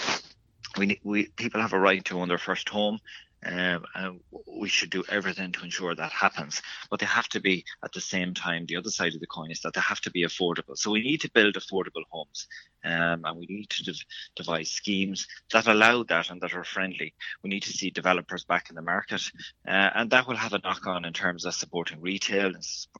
[0.77, 2.99] we, we people have a right to own their first home
[3.45, 6.61] um, and we should do everything to ensure that happens.
[6.89, 8.65] But they have to be at the same time.
[8.65, 10.75] The other side of the coin is that they have to be affordable.
[10.75, 12.47] So we need to build affordable homes,
[12.83, 14.05] um, and we need to dev-
[14.35, 17.13] devise schemes that allow that and that are friendly.
[17.43, 19.21] We need to see developers back in the market,
[19.67, 22.53] uh, and that will have a knock on in terms of supporting retail,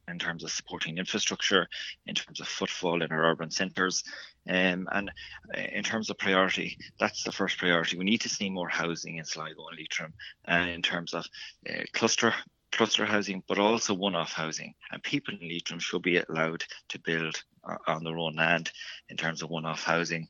[0.08, 1.68] in terms of supporting infrastructure,
[2.06, 4.04] in terms of footfall in our urban centres.
[4.50, 5.12] Um, and
[5.56, 7.98] uh, in terms of priority, that's the first priority.
[7.98, 10.14] We need to see more housing in Sligo and Leitrim
[10.48, 11.26] uh, in terms of
[11.70, 12.34] uh, cluster
[12.72, 14.74] cluster housing, but also one-off housing.
[14.92, 18.72] And people in Leitrim should be allowed to build uh, on their own land
[19.10, 20.28] in terms of one-off housing,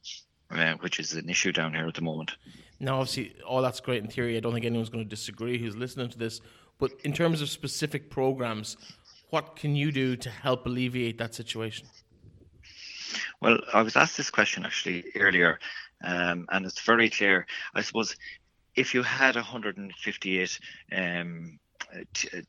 [0.52, 2.38] uh, which is an issue down here at the moment.
[2.80, 4.38] Now, obviously, all that's great in theory.
[4.38, 6.42] I don't think anyone's going to disagree who's listening to this.
[6.80, 8.78] But in terms of specific programs,
[9.32, 11.88] what can you do to help alleviate that situation?
[13.42, 15.60] Well, I was asked this question actually earlier,
[16.04, 17.46] um, and it's very clear.
[17.74, 18.16] I suppose
[18.76, 20.60] if you had 158
[20.92, 21.60] um,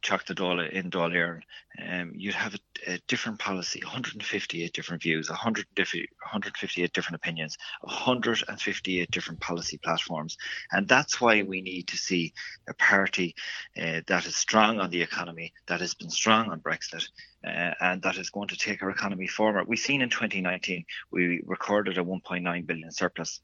[0.03, 1.41] Teachta Dála in Dáil
[1.81, 9.11] um, you'd have a, a, different policy, 158 different views, 100 158 different opinions, 158
[9.11, 10.37] different policy platforms.
[10.73, 12.33] And that's why we need to see
[12.69, 13.35] a party
[13.81, 17.09] uh, that is strong on the economy, that has been strong on Brexit,
[17.47, 19.69] uh, and that is going to take our economy forward.
[19.69, 23.41] We've seen in 2019, we recorded a 1.9 billion surplus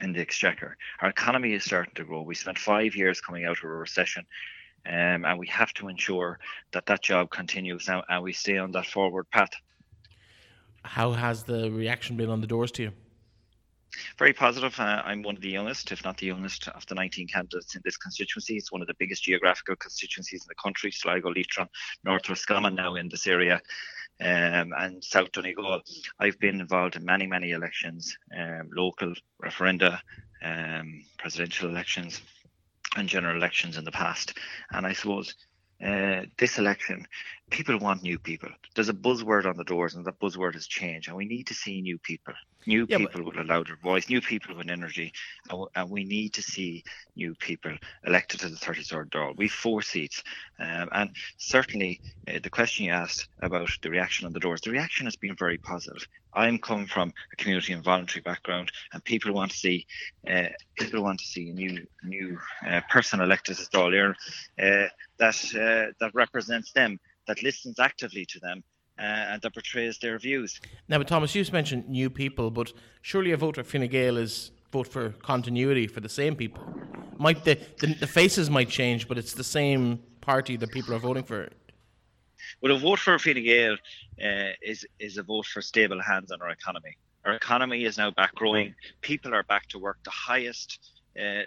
[0.00, 0.76] in the exchequer.
[1.02, 2.22] Our economy is starting to grow.
[2.22, 4.26] We spent five years coming out of a recession.
[4.86, 6.38] Um, and we have to ensure
[6.72, 9.50] that that job continues now and we stay on that forward path.
[10.84, 12.92] How has the reaction been on the doors to you?
[14.18, 14.78] Very positive.
[14.78, 17.82] Uh, I'm one of the youngest, if not the youngest, of the 19 candidates in
[17.84, 18.56] this constituency.
[18.56, 21.68] It's one of the biggest geographical constituencies in the country, Sligo, Leitrim,
[22.04, 23.60] North Roscommon now in this area.
[24.22, 25.80] Um, and South Donegal.
[26.18, 29.98] I've been involved in many, many elections, um, local referenda,
[30.42, 32.20] um, presidential elections,
[32.96, 34.36] and general elections in the past.
[34.72, 35.34] And I suppose
[35.84, 37.06] uh, this election,
[37.50, 38.50] people want new people.
[38.74, 41.08] There's a buzzword on the doors, and that buzzword is change.
[41.08, 42.34] And we need to see new people,
[42.66, 43.36] new yeah, people but...
[43.36, 45.12] with a louder voice, new people with energy,
[45.44, 46.84] and, w- and, we need to see
[47.16, 47.72] new people
[48.06, 49.36] elected to the 33rd Dáil.
[49.36, 50.22] We've four seats,
[50.58, 54.70] um, and certainly uh, the question you asked about the reaction on the doors, the
[54.70, 56.06] reaction has been very positive.
[56.32, 59.86] I'm coming from a community and voluntary background, and people want to see
[60.28, 60.48] uh,
[60.78, 64.88] people want to see a new new uh, person elected as Dáil uh,
[65.18, 68.62] that uh, that represents them, that listens actively to them,
[69.00, 70.60] uh, and that portrays their views.
[70.88, 72.72] Now, but Thomas, you mentioned new people, but
[73.02, 76.62] surely a vote for Fine Gael is vote for continuity for the same people.
[77.18, 80.98] Might the, the the faces might change, but it's the same party that people are
[80.98, 81.48] voting for.
[82.60, 83.76] Well, a vote for Fine Gael
[84.22, 86.96] uh, is is a vote for stable hands on our economy.
[87.24, 88.74] Our economy is now back growing.
[89.02, 89.98] People are back to work.
[90.04, 90.78] The highest,
[91.18, 91.42] uh,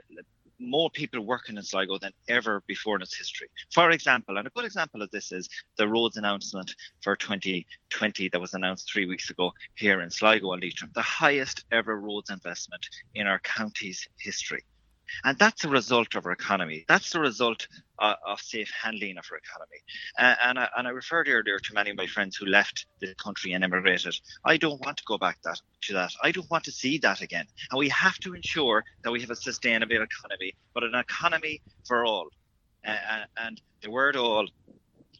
[0.64, 3.48] more people working in Sligo than ever before in its history.
[3.74, 8.42] For example, and a good example of this is the roads announcement for 2020 that
[8.42, 12.88] was announced three weeks ago here in Sligo and Leitrim, the highest ever roads investment
[13.16, 14.64] in our county's history.
[15.24, 16.86] And that's a result of our economy.
[16.88, 17.68] That's the result
[18.00, 19.78] uh, of safe handling of our economy.
[20.18, 23.14] Uh, and, I, and I referred earlier to many of my friends who left the
[23.16, 24.20] country and emigrated.
[24.46, 26.12] I don't want to go back that, to that.
[26.22, 27.46] I don't want to see that again.
[27.72, 32.06] And we have to ensure that we have a sustainable economy, but an economy for
[32.06, 32.28] all.
[32.86, 32.98] Uh,
[33.38, 34.48] and the word all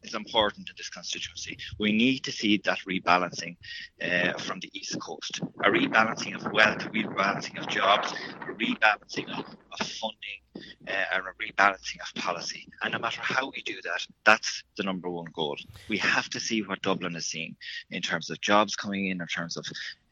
[0.04, 1.58] is important in this constituency.
[1.80, 3.58] We need to see that rebalancing
[4.02, 9.30] uh, from the East Coast, a rebalancing of wealth, a rebalancing of jobs, a rebalancing
[9.38, 9.46] of,
[9.80, 10.40] of funding,
[10.88, 12.68] uh, and a rebalancing of policy.
[12.82, 15.58] And no matter how we do that, that's the number one goal.
[15.90, 17.56] We have to see what Dublin is seeing
[17.90, 19.66] in terms of jobs coming in, in terms of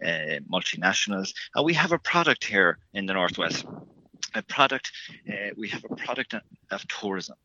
[0.03, 1.33] uh, multinationals.
[1.55, 3.65] And we have a product here in the Northwest.
[4.33, 4.91] A product,
[5.29, 6.35] uh, we have a product
[6.71, 7.35] of tourism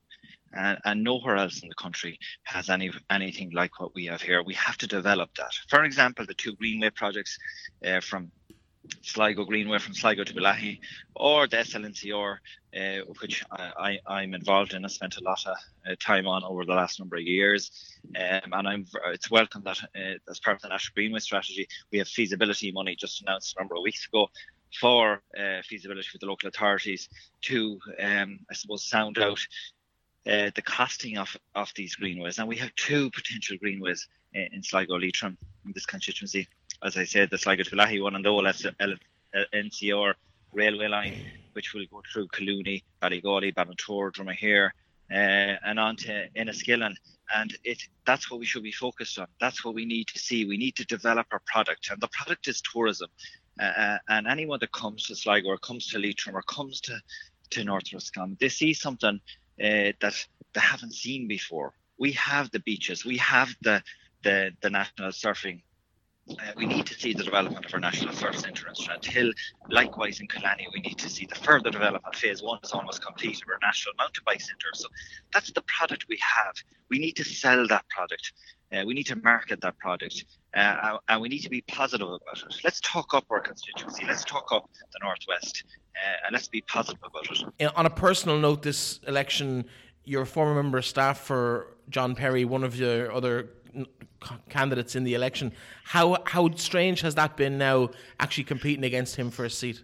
[0.53, 4.43] and, and, nowhere else in the country has any anything like what we have here.
[4.43, 5.53] We have to develop that.
[5.69, 7.39] For example, the two Greenway projects
[7.85, 8.31] uh, from
[9.03, 10.81] Sligo Greenway from Sligo to Bellaghy,
[11.15, 12.39] or the SLNCR,
[12.77, 14.85] uh, which I, am involved in.
[14.85, 15.57] I spent a lot of
[15.91, 19.79] uh, time on over the last number of years, um, and I'm it's welcome that
[19.97, 23.61] uh, as part of the National Greenway strategy, we have feasibility money just announced a
[23.61, 24.29] number of weeks ago
[24.81, 27.09] for uh, feasibility with the local authorities
[27.43, 29.41] to, um, I suppose, sound out
[30.27, 32.39] uh, the costing of, of these greenways.
[32.39, 36.49] And we have two potential greenways in, in Sligo Leitrim in this constituency.
[36.83, 38.99] As I said, the Sligo to one and the
[39.55, 40.15] NCR
[40.53, 41.15] railway line,
[41.53, 44.71] which will go through Collooney, Ballygawley, Ballintogher, Dromahair,
[45.11, 46.95] uh, and on to Enniskillen.
[47.35, 49.27] And it that's what we should be focused on.
[49.41, 50.45] That's what we need to see.
[50.45, 53.09] We need to develop our product, and the product is tourism.
[53.61, 57.01] Uh, uh and anyone that comes to Sligo or comes to Leitrim or comes to
[57.51, 59.21] to North Roscommon, they see something
[59.63, 61.75] uh, that they haven't seen before.
[61.99, 63.83] We have the beaches, we have the
[64.23, 65.63] the, the national surfing.
[66.29, 69.33] Uh, we need to see the development of our national surf centre in Strandhill.
[69.71, 72.17] Likewise in Killarney, we need to see the further development.
[72.17, 74.73] Phase one is almost complete of our national mountain bike centre.
[74.75, 74.89] So
[75.33, 76.55] that's the product we have.
[76.91, 78.33] We need to sell that product.
[78.73, 80.25] Uh, we need to market that product.
[80.53, 82.57] Uh, and we need to be positive about it.
[82.65, 84.05] Let's talk up our constituency.
[84.05, 85.63] Let's talk up the Northwest.
[85.97, 87.27] Uh, and let's be positive about
[87.59, 87.77] it.
[87.77, 89.65] On a personal note, this election,
[90.05, 93.49] you're a former member of staff for John Perry, one of your other
[94.49, 95.53] candidates in the election.
[95.85, 97.91] How how strange has that been now,
[98.21, 99.83] actually competing against him for a seat?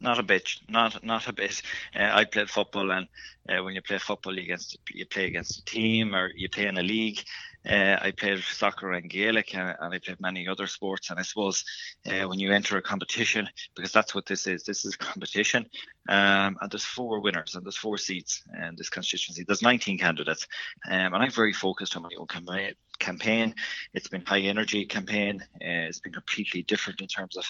[0.00, 1.62] Not a bit, not not a bit.
[1.94, 3.06] Uh, I played football, and
[3.48, 6.66] uh, when you play football, you against you play against a team or you play
[6.66, 7.22] in a league.
[7.68, 11.10] Uh, I played soccer and Gaelic, and, and, I played many other sports.
[11.10, 11.64] And I suppose
[12.06, 15.66] uh, when you enter a competition, because that's what this is, this is a competition,
[16.08, 19.44] um, and there's four winners and there's four seats in this constituency.
[19.46, 20.46] There's 19 candidates,
[20.90, 22.72] um, and I'm very focused on my own campaign.
[22.98, 23.54] Campaign.
[23.94, 25.40] It's been high energy campaign.
[25.54, 27.44] Uh, it's been completely different in terms of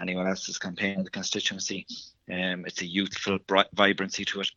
[0.00, 1.86] anyone else's campaign in the constituency.
[2.30, 3.38] Um, it's a youthful
[3.74, 4.50] vibrancy to it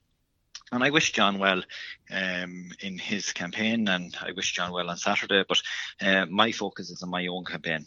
[0.71, 1.63] and I wish John well
[2.11, 5.43] um, in his campaign, and I wish John well on Saturday.
[5.47, 5.61] But
[6.01, 7.85] uh, my focus is on my own campaign.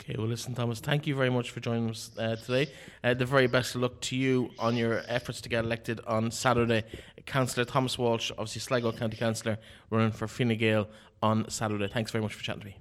[0.00, 2.72] Okay, well, listen, Thomas, thank you very much for joining us uh, today.
[3.04, 6.30] Uh, the very best of luck to you on your efforts to get elected on
[6.30, 6.82] Saturday.
[7.26, 9.58] Councillor Thomas Walsh, obviously Sligo County Councillor,
[9.90, 10.88] running for Fine Gael
[11.22, 11.88] on Saturday.
[11.88, 12.78] Thanks very much for chatting to me.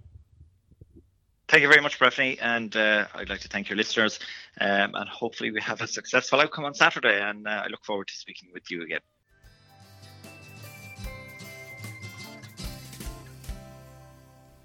[1.51, 4.21] Thank you very much, Breffney, and uh, I'd like to thank your listeners.
[4.61, 7.19] Um, and hopefully, we have a successful outcome on Saturday.
[7.21, 9.01] And uh, I look forward to speaking with you again.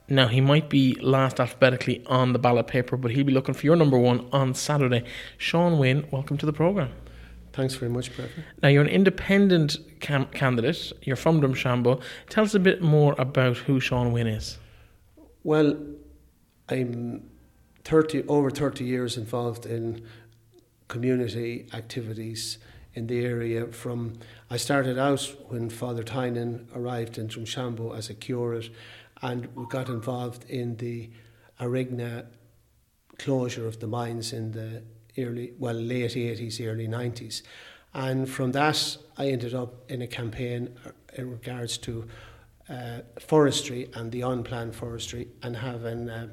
[0.09, 3.67] Now, he might be last alphabetically on the ballot paper, but he'll be looking for
[3.67, 5.03] your number one on Saturday.
[5.39, 6.93] Sean Wynne, welcome to the programme.
[7.53, 8.45] Thanks very much, Breffney.
[8.63, 10.93] Now, you're an independent cam- candidate.
[11.03, 12.01] You're from Drumshanbo.
[12.29, 14.59] Tell us a bit more about who Sean Wynne is.
[15.43, 15.77] Well,
[16.69, 17.31] I'm
[17.85, 20.05] 30 over 30 years involved in
[20.89, 22.59] community activities
[22.95, 24.15] in the area from
[24.51, 28.71] I started out when Father Tynan arrived in Drumshanbo as a curate
[29.23, 31.11] and we got involved in the
[31.61, 32.27] Arigna
[33.19, 34.83] closure of the mines in the
[35.19, 37.43] early well late 80s early 90s
[37.95, 40.77] and from that I ended up in a campaign
[41.15, 42.07] in regards to
[42.69, 46.29] uh, forestry and the unplanned forestry and having uh,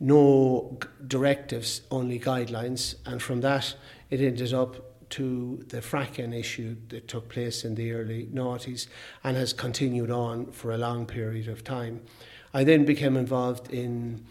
[0.00, 2.96] no directives, only guidelines.
[3.04, 3.74] And from that,
[4.08, 8.86] it ended up to the fracking issue that took place in the early noughties
[9.22, 12.00] and has continued on for a long period of time.
[12.54, 14.24] I then became involved in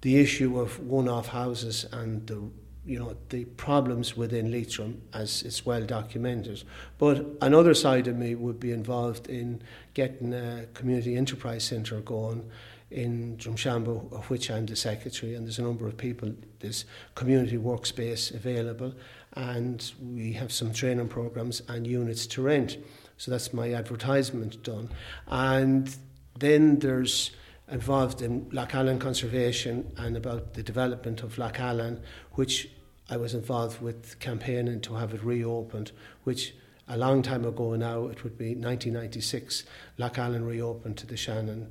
[0.00, 2.42] the issue of one-off houses and the
[2.86, 6.62] you know the problems within Leitrim as it's well documented.
[6.98, 9.62] But another side of me would be involved in
[9.94, 12.50] getting a community enterprise centre going
[12.94, 16.32] in Drumshanbo, of which I'm the secretary, and there's a number of people.
[16.60, 16.84] There's
[17.16, 18.94] community workspace available,
[19.34, 22.78] and we have some training programs and units to rent.
[23.16, 24.90] So that's my advertisement done.
[25.26, 25.94] And
[26.38, 27.32] then there's
[27.68, 32.00] involved in Allen conservation and about the development of Allen,
[32.32, 32.68] which
[33.10, 35.90] I was involved with campaigning to have it reopened,
[36.22, 36.54] which
[36.86, 39.64] a long time ago now, it would be 1996,
[39.98, 41.70] Lough Allen reopened to the Shannon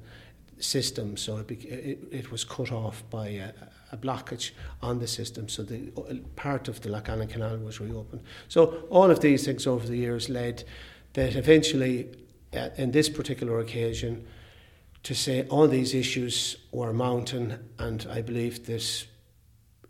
[0.60, 3.52] system, so it, it, it was cut off by a,
[3.92, 4.52] a, blockage
[4.82, 5.92] on the system, so the
[6.36, 8.22] part of the Lough Allen Canal was reopened.
[8.48, 10.64] So all of these things over the years led
[11.14, 12.10] that eventually,
[12.54, 14.26] uh, in this particular occasion,
[15.04, 19.06] to say all these issues were mounting, and I believe that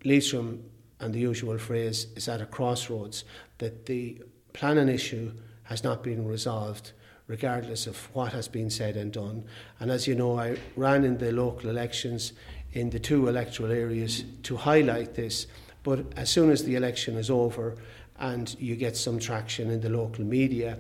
[0.04, 0.70] Leitrim
[1.00, 3.24] and the usual phrase is at a crossroads,
[3.60, 4.22] that the
[4.54, 5.32] planning issue
[5.64, 6.92] has not been resolved
[7.28, 9.44] regardless of what has been said and done.
[9.80, 12.34] And as you know, I ran in the local elections
[12.74, 15.48] in the two electoral areas to highlight this.
[15.84, 17.76] But as soon as the election is over
[18.20, 20.80] and you get some traction in the local media,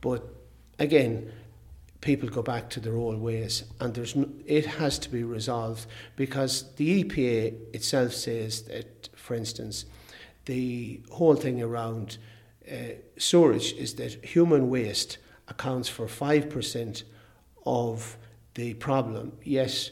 [0.00, 0.22] but
[0.78, 1.30] again,
[2.00, 5.86] people go back to their old ways, and there's no, it has to be resolved
[6.16, 9.86] because the EPA itself says that, for instance,
[10.44, 12.18] the whole thing around
[12.70, 15.18] uh, is that human waste
[15.52, 17.04] accounts for five percent
[17.64, 18.16] of
[18.54, 19.32] the problem.
[19.44, 19.90] Yes,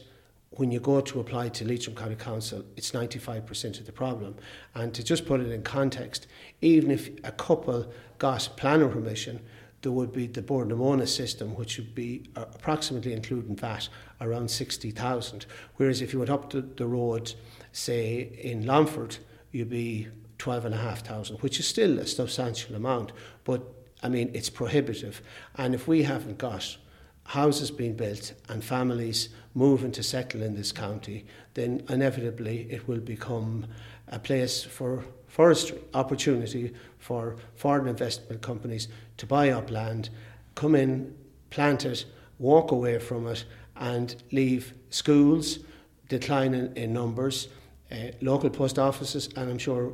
[0.51, 4.35] when you go to apply to Leitrim County Council, it's 95% of the problem.
[4.75, 6.27] And to just put it in context,
[6.61, 9.39] even if a couple got planning permission,
[9.81, 13.87] there would be the Móna system, which would be uh, approximately, including VAT,
[14.19, 15.45] around 60,000.
[15.77, 17.33] Whereas if you went up the, the road,
[17.71, 19.17] say in Longford,
[19.51, 23.13] you'd be 12,500, which is still a substantial amount.
[23.43, 23.63] But
[24.03, 25.21] I mean, it's prohibitive.
[25.55, 26.77] And if we haven't got
[27.25, 32.99] houses being built and families moving to settle in this county, then inevitably it will
[32.99, 33.67] become
[34.07, 38.87] a place for forestry, opportunity for foreign investment companies
[39.17, 40.09] to buy up land,
[40.55, 41.15] come in,
[41.49, 42.05] plant it,
[42.39, 43.45] walk away from it,
[43.77, 45.59] and leave schools
[46.09, 47.47] declining in numbers,
[47.91, 49.93] uh, local post offices, and I'm sure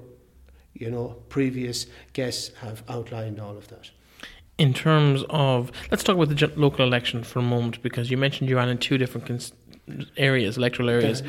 [0.80, 3.92] you know previous guests have outlined all of that.
[4.58, 8.50] In terms of, let's talk about the local election for a moment because you mentioned
[8.50, 9.54] you ran in two different cons-
[10.18, 11.22] areas, electoral areas.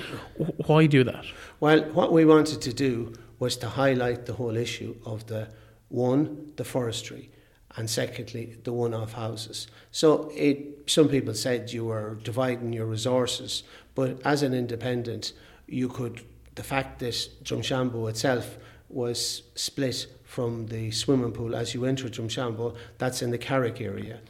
[0.66, 1.26] Why do that?
[1.60, 5.48] Well, what we wanted to do was to highlight the whole issue of the
[5.88, 7.30] one, the forestry,
[7.76, 9.68] and secondly, the one off houses.
[9.92, 13.62] So it, some people said you were dividing your resources,
[13.94, 15.32] but as an independent,
[15.66, 16.22] you could,
[16.54, 17.14] the fact that
[17.44, 18.58] Drumshanbo itself
[18.88, 24.20] was split from the swimming pool as you enter Drumshanbo, that's in the Carrick area.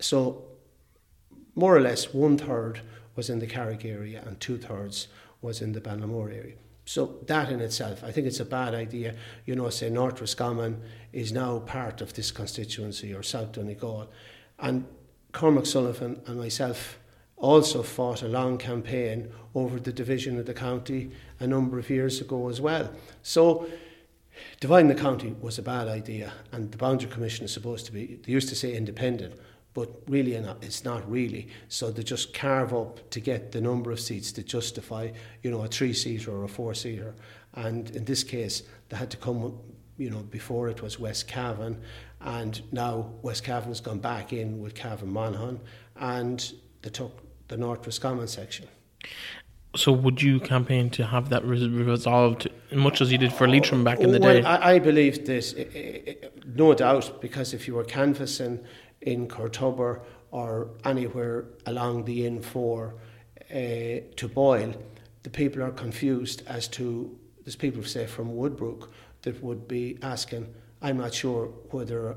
[0.00, 0.44] So
[1.54, 2.80] more or less one third
[3.14, 5.08] was in the Carrick area and two thirds
[5.40, 6.54] was in the Ballinamore area.
[6.84, 9.14] So that in itself, I think it's a bad idea.
[9.46, 10.82] You know, say North Roscommon
[11.12, 14.10] is now part of this constituency or South Donegal.
[14.58, 14.86] And
[15.32, 16.98] Cormac Sullivan and myself
[17.36, 21.10] also fought a long campaign over the division of the county
[21.40, 22.90] a number of years ago as well.
[23.22, 23.66] So
[24.60, 28.20] dividing the county was a bad idea, and the boundary commission is supposed to be,
[28.22, 29.34] they used to say independent,
[29.74, 31.48] but really it's not really.
[31.68, 35.10] So they just carve up to get the number of seats to justify,
[35.42, 37.14] you know, a three-seater or a four-seater.
[37.54, 39.58] And in this case, they had to come,
[39.96, 41.80] you know, before it was West Cavan,
[42.20, 45.60] and now West Cavan's gone back in with Cavan Monaghan,
[45.96, 46.52] and
[46.82, 48.68] they took the North Roscommon section.
[49.74, 54.00] So would you campaign to have that resolved much as you did for Leitrim back
[54.00, 54.42] in the well, day?
[54.42, 55.54] I, I believe this,
[56.44, 58.60] no doubt, because if you were canvassing
[59.00, 64.74] in Courtubber or anywhere along the N4 uh, to Boyle,
[65.22, 68.88] the people are confused as to, there's people, say, from Woodbrook
[69.22, 72.16] that would be asking, I'm not sure whether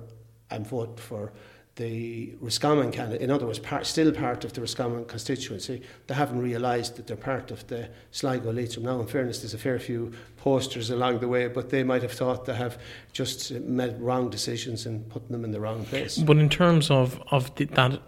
[0.51, 1.31] I'm voting for
[1.75, 6.39] the Roscommon candidate, in other words, part, still part of the Roscommon constituency, they haven't
[6.39, 8.85] realised that they're part of the Sligo Leitrim.
[8.85, 12.13] Now, in fairness, there's a fair few posters along the way, but they might have
[12.13, 12.79] thought they have
[13.11, 16.17] just made wrong decisions and putting them in the wrong place.
[16.17, 17.99] But in terms of, of the, that,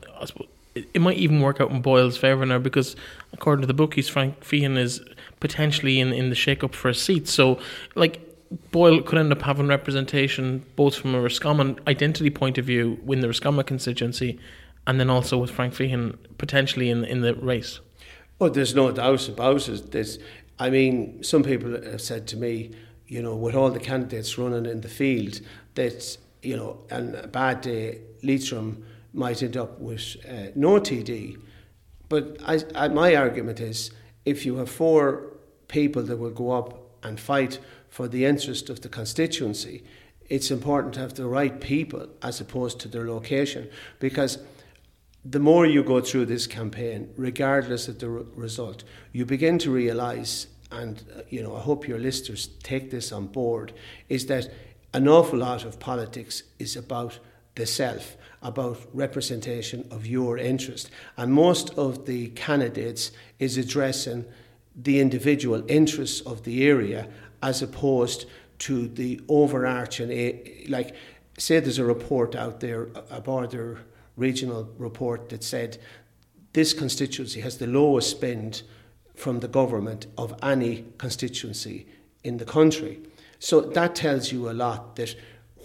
[0.76, 2.96] it might even work out in Boyle's favour now because,
[3.34, 5.02] according to the bookies, Frank Feighan is
[5.40, 7.28] potentially in, in the shake up for a seat.
[7.28, 7.60] So,
[7.96, 8.22] like,
[8.72, 13.20] Boyle could end up having representation both from a Roscommon identity point of view win
[13.20, 14.40] the Roscommon constituency
[14.86, 17.80] and then also with Frank Feighan potentially in in the race.
[18.40, 19.92] Oh, there's no doubt about it.
[19.92, 20.20] There's,
[20.60, 22.72] I mean, some people have said to me,
[23.08, 25.40] you know, with all the candidates running in the field,
[25.74, 31.40] that, you know, and a bad day, Leitrim might end up with uh, no TD.
[32.10, 33.92] But I, I, my argument is
[34.26, 35.34] if you have four
[35.68, 39.84] people that will go up and fight for the interest of the constituency,
[40.30, 43.70] it's important to have the right people as opposed to their location.
[44.00, 44.40] Because
[45.24, 49.72] the more you go through this campaign, regardless of the re- result, you begin to
[49.72, 53.74] realise, and uh, you know, I hope your listeners take this on board,
[54.10, 54.50] is that
[54.94, 57.20] an awful lot of politics is about
[57.56, 64.26] the self, about representation of your interest, and most of the candidates is addressing
[64.76, 67.08] the individual interests of the area
[67.42, 68.26] as opposed
[68.60, 70.96] to the overarching, eh, like,
[71.38, 73.80] say there's a report out there, a border
[74.16, 75.78] regional report that said
[76.54, 78.64] this constituency has the lowest spend
[79.16, 81.88] from the government of any constituency
[82.24, 83.00] in the country.
[83.40, 85.16] So that tells you a lot that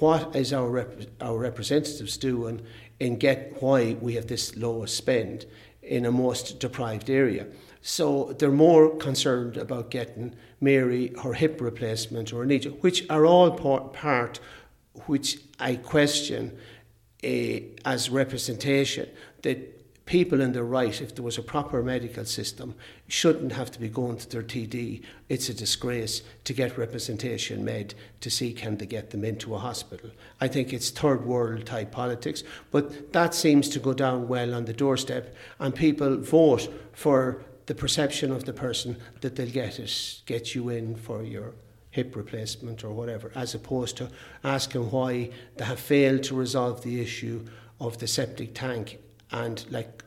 [0.00, 2.60] what is our rep- our representatives doing
[3.00, 5.46] in get why we have this lowest spend
[5.82, 7.46] in a most deprived area.
[7.82, 13.26] So they're more concerned about getting Mary her hip replacement or a knee, which are
[13.26, 14.40] all part,
[15.06, 16.56] which I question
[17.24, 19.08] uh, as representation
[19.42, 22.74] that people in the right, if there was a proper medical system,
[23.08, 25.02] shouldn't have to be going to their TD.
[25.28, 29.58] It's a disgrace to get representation made to see can they get them into a
[29.58, 30.10] hospital.
[30.40, 34.66] I think it's third world type politics, but that seems to go down well on
[34.66, 40.20] the doorstep, and people vote for the perception of the person that they'll get it,
[40.26, 41.54] get you in for your
[41.90, 44.10] hip replacement or whatever, as opposed to
[44.42, 47.44] asking why they have failed to resolve the issue
[47.80, 48.98] of the septic tank
[49.30, 50.02] and like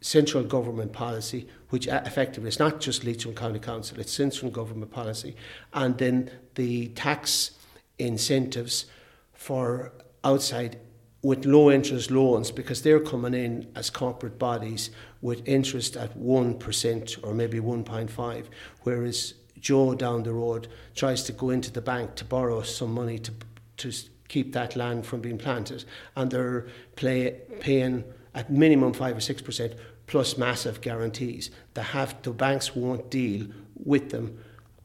[0.00, 5.36] central government policy, which effectively is not just Leitrim County Council, it's central government policy,
[5.74, 7.52] and then the tax
[7.98, 8.86] incentives
[9.32, 9.92] for
[10.24, 10.78] outside
[11.26, 14.90] with low interest loans because they're coming in as corporate bodies
[15.20, 18.44] with interest at 1% or maybe 1.5
[18.84, 23.18] whereas Joe down the road tries to go into the bank to borrow some money
[23.18, 23.32] to
[23.78, 23.92] to
[24.28, 25.84] keep that land from being planted
[26.14, 29.76] and they're play, paying at minimum 5 or 6%
[30.06, 31.50] plus massive guarantees.
[31.74, 34.38] The, have, the banks won't deal with them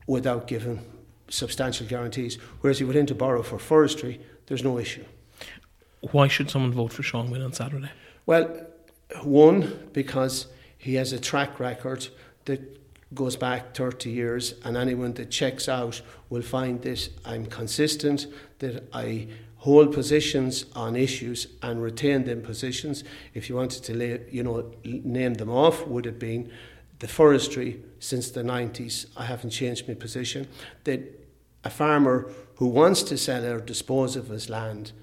[0.08, 0.82] without giving
[1.30, 2.40] substantial guarantees.
[2.62, 5.06] Whereas if you went in to borrow for forestry, there's no issue.
[6.02, 7.92] Why should someone vote for Sean Wynne on Saturday?
[8.26, 8.68] Well,
[9.24, 10.48] one, because
[10.78, 12.08] he has a track record
[12.46, 12.60] that
[13.14, 18.28] goes back 30 years, and anyone that checks out will find that I'm consistent,
[18.60, 23.04] that I hold positions on issues and retain them positions.
[23.34, 26.52] If you wanted to, lay, you know, name them off, would have been
[27.00, 29.06] the forestry since the 90s.
[29.16, 30.48] I haven't changed my position.
[30.86, 31.28] That
[31.64, 34.94] a farmer who wants to sell or dispose of his land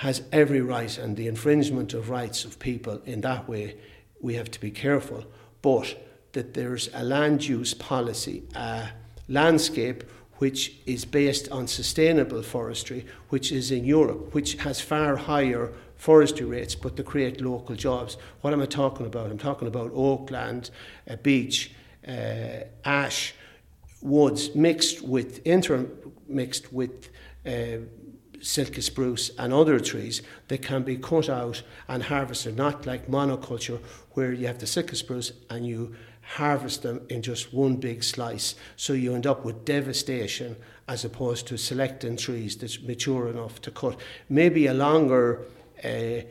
[0.00, 3.76] has every right, and the infringement of rights of people in that way,
[4.18, 5.22] we have to be careful.
[5.60, 5.94] But
[6.32, 8.88] that there's a land use policy, a
[9.28, 10.04] landscape
[10.38, 16.46] which is based on sustainable forestry, which is in Europe, which has far higher forestry
[16.46, 18.16] rates, but to create local jobs.
[18.40, 19.30] What am I talking about?
[19.30, 20.70] I'm talking about oakland,
[21.08, 21.72] a beech,
[22.08, 23.34] uh, ash,
[24.00, 27.10] woods mixed with intermixed with
[27.44, 27.84] uh,
[28.40, 33.80] Sitka spruce and other trees that can be cut out and harvested, not like monoculture
[34.12, 38.54] where you have the Sitka spruce and you harvest them in just one big slice.
[38.76, 40.56] So you end up with devastation
[40.88, 43.98] as opposed to selecting trees that's mature enough to cut.
[44.28, 45.42] Maybe a longer
[45.82, 46.22] uh,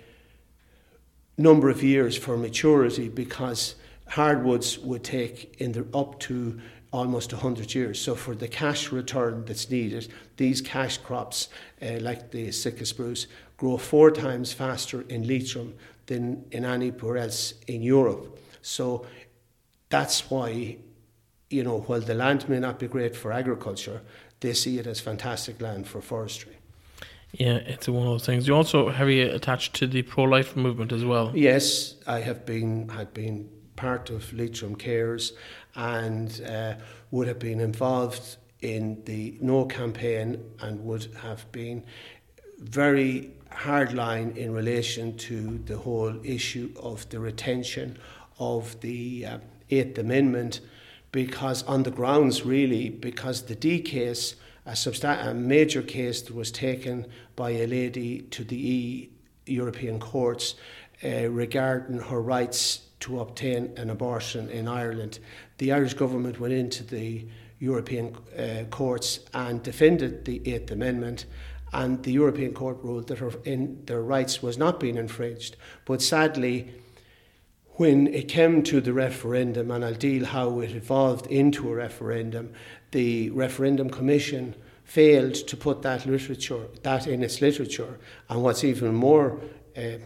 [1.37, 3.75] number of years for maturity because
[4.07, 6.59] hardwoods would take in the, up to
[6.91, 8.01] almost 100 years.
[8.01, 11.49] So for the cash return that's needed, these cash crops,
[11.81, 15.75] uh, like the Sitka spruce, grow four times faster in Leitrim
[16.07, 18.39] than in anywhere else in Europe.
[18.61, 19.05] So
[19.89, 20.77] that's why,
[21.49, 24.01] you know, while the land may not be great for agriculture,
[24.39, 26.55] they see it as fantastic land for forestry.
[27.33, 28.47] Yeah, it's one of those things.
[28.47, 31.31] You also have you attached to the pro-life movement as well.
[31.35, 35.33] Yes, I have been had been part of Leitrim Cares
[35.79, 36.73] and uh,
[37.09, 41.83] would have been involved in the No campaign and would have been
[42.59, 47.97] very hardline in relation to the whole issue of the retention
[48.39, 49.37] of the uh,
[49.69, 50.59] Eighth Amendment
[51.13, 54.35] because on the grounds really because the D case
[54.65, 57.07] a, substan- a major case that was taken
[57.37, 59.09] by a lady to the e
[59.45, 60.55] European courts
[61.03, 65.19] uh, regarding her rights to obtain an abortion in Ireland.
[65.59, 67.25] The Irish government went into the
[67.59, 71.25] European uh, courts and defended the Eighth Amendment,
[71.71, 75.57] and the European Court ruled that her, in, their rights was not being infringed.
[75.85, 76.73] But sadly,
[77.73, 82.53] when it came to the referendum, and I'll deal how it evolved into a referendum,
[82.91, 87.99] the referendum commission failed to put that literature, that in its literature.
[88.29, 89.39] And what's even more
[89.77, 89.99] uh,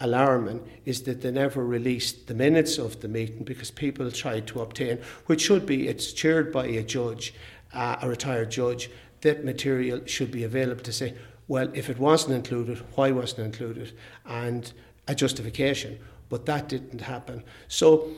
[0.00, 4.60] alarming is that they never released the minutes of the meeting because people tried to
[4.60, 7.34] obtain, which should be, it's chaired by a judge,
[7.72, 8.90] uh, a retired judge,
[9.20, 11.14] that material should be available to say,
[11.46, 13.92] well, if it wasn't included, why wasn't it included?
[14.24, 14.72] And
[15.06, 15.98] a justification
[16.28, 17.44] but that didn't happen.
[17.68, 18.10] So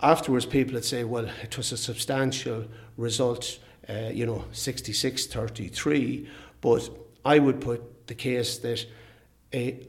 [0.00, 2.64] afterwards, people would say, well, it was a substantial
[2.96, 3.58] result,
[3.88, 6.28] uh, you know, 66 33.
[6.60, 6.88] But
[7.24, 8.86] I would put the case that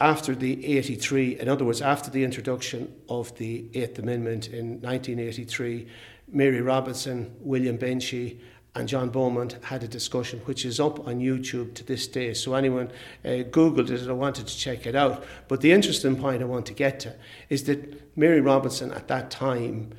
[0.02, 5.88] after the 83, in other words, after the introduction of the Eighth Amendment in 1983,
[6.32, 8.40] Mary Robinson, William Binchy,
[8.76, 12.34] and John Beaumont had a discussion, which is up on YouTube to this day.
[12.34, 12.92] So anyone
[13.24, 15.24] uh, Googled it or wanted to check it out.
[15.48, 17.16] But the interesting point I want to get to
[17.50, 19.94] is that Mary Robinson at that time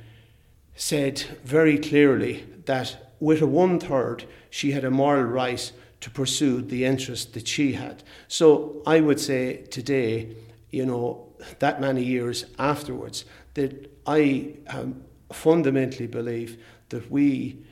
[0.75, 5.71] said very clearly that with a one third, she had a moral right
[6.01, 8.03] to pursue the interest that she had.
[8.27, 10.35] So I would say today,
[10.69, 11.27] you know,
[11.59, 16.57] that many years afterwards, that I um, fundamentally believe
[16.89, 17.65] that we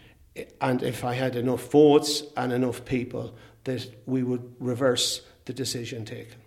[0.61, 3.35] and if I had enough votes and enough people,
[3.65, 6.37] that we would reverse the decision taken.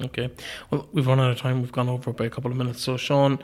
[0.00, 0.30] Okay.
[0.70, 1.60] Well, we've run out of time.
[1.60, 2.82] We've gone over by a couple of minutes.
[2.82, 3.38] So, Sean,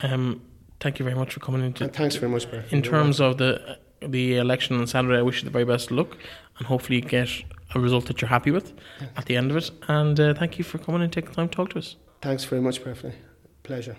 [0.00, 0.40] um,
[0.78, 1.74] thank you very much for coming in.
[1.80, 2.64] And thanks very much, Barry.
[2.70, 5.96] In terms of the the election on Saturday, I wish you the very best of
[5.98, 6.16] luck,
[6.60, 7.28] and hopefully you get
[7.74, 8.74] a result that you're happy with
[9.16, 9.70] at the end of it.
[9.88, 11.96] And uh, thank you for coming and taking time to talk to us.
[12.20, 13.14] Thanks very much, Breffney.
[13.62, 13.96] Pleasure.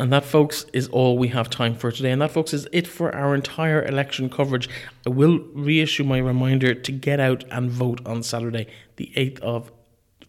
[0.00, 2.12] And that, folks, is all we have time for today.
[2.12, 4.68] And that, folks, is it for our entire election coverage.
[5.04, 9.72] I will reissue my reminder to get out and vote on Saturday, the 8th of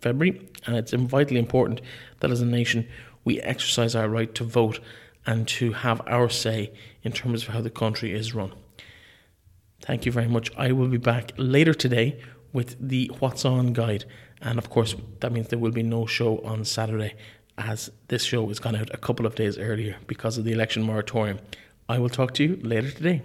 [0.01, 0.49] February.
[0.65, 1.81] And it's vitally important
[2.19, 2.87] that as a nation
[3.23, 4.79] we exercise our right to vote
[5.25, 6.71] and to have our say
[7.03, 8.53] in terms of how the country is run.
[9.81, 10.51] Thank you very much.
[10.57, 12.19] I will be back later today
[12.51, 14.05] with the What's On guide.
[14.41, 17.15] And of course, that means there will be no show on Saturday
[17.57, 20.83] as this show has gone out a couple of days earlier because of the election
[20.83, 21.39] moratorium.
[21.87, 23.23] I will talk to you later today.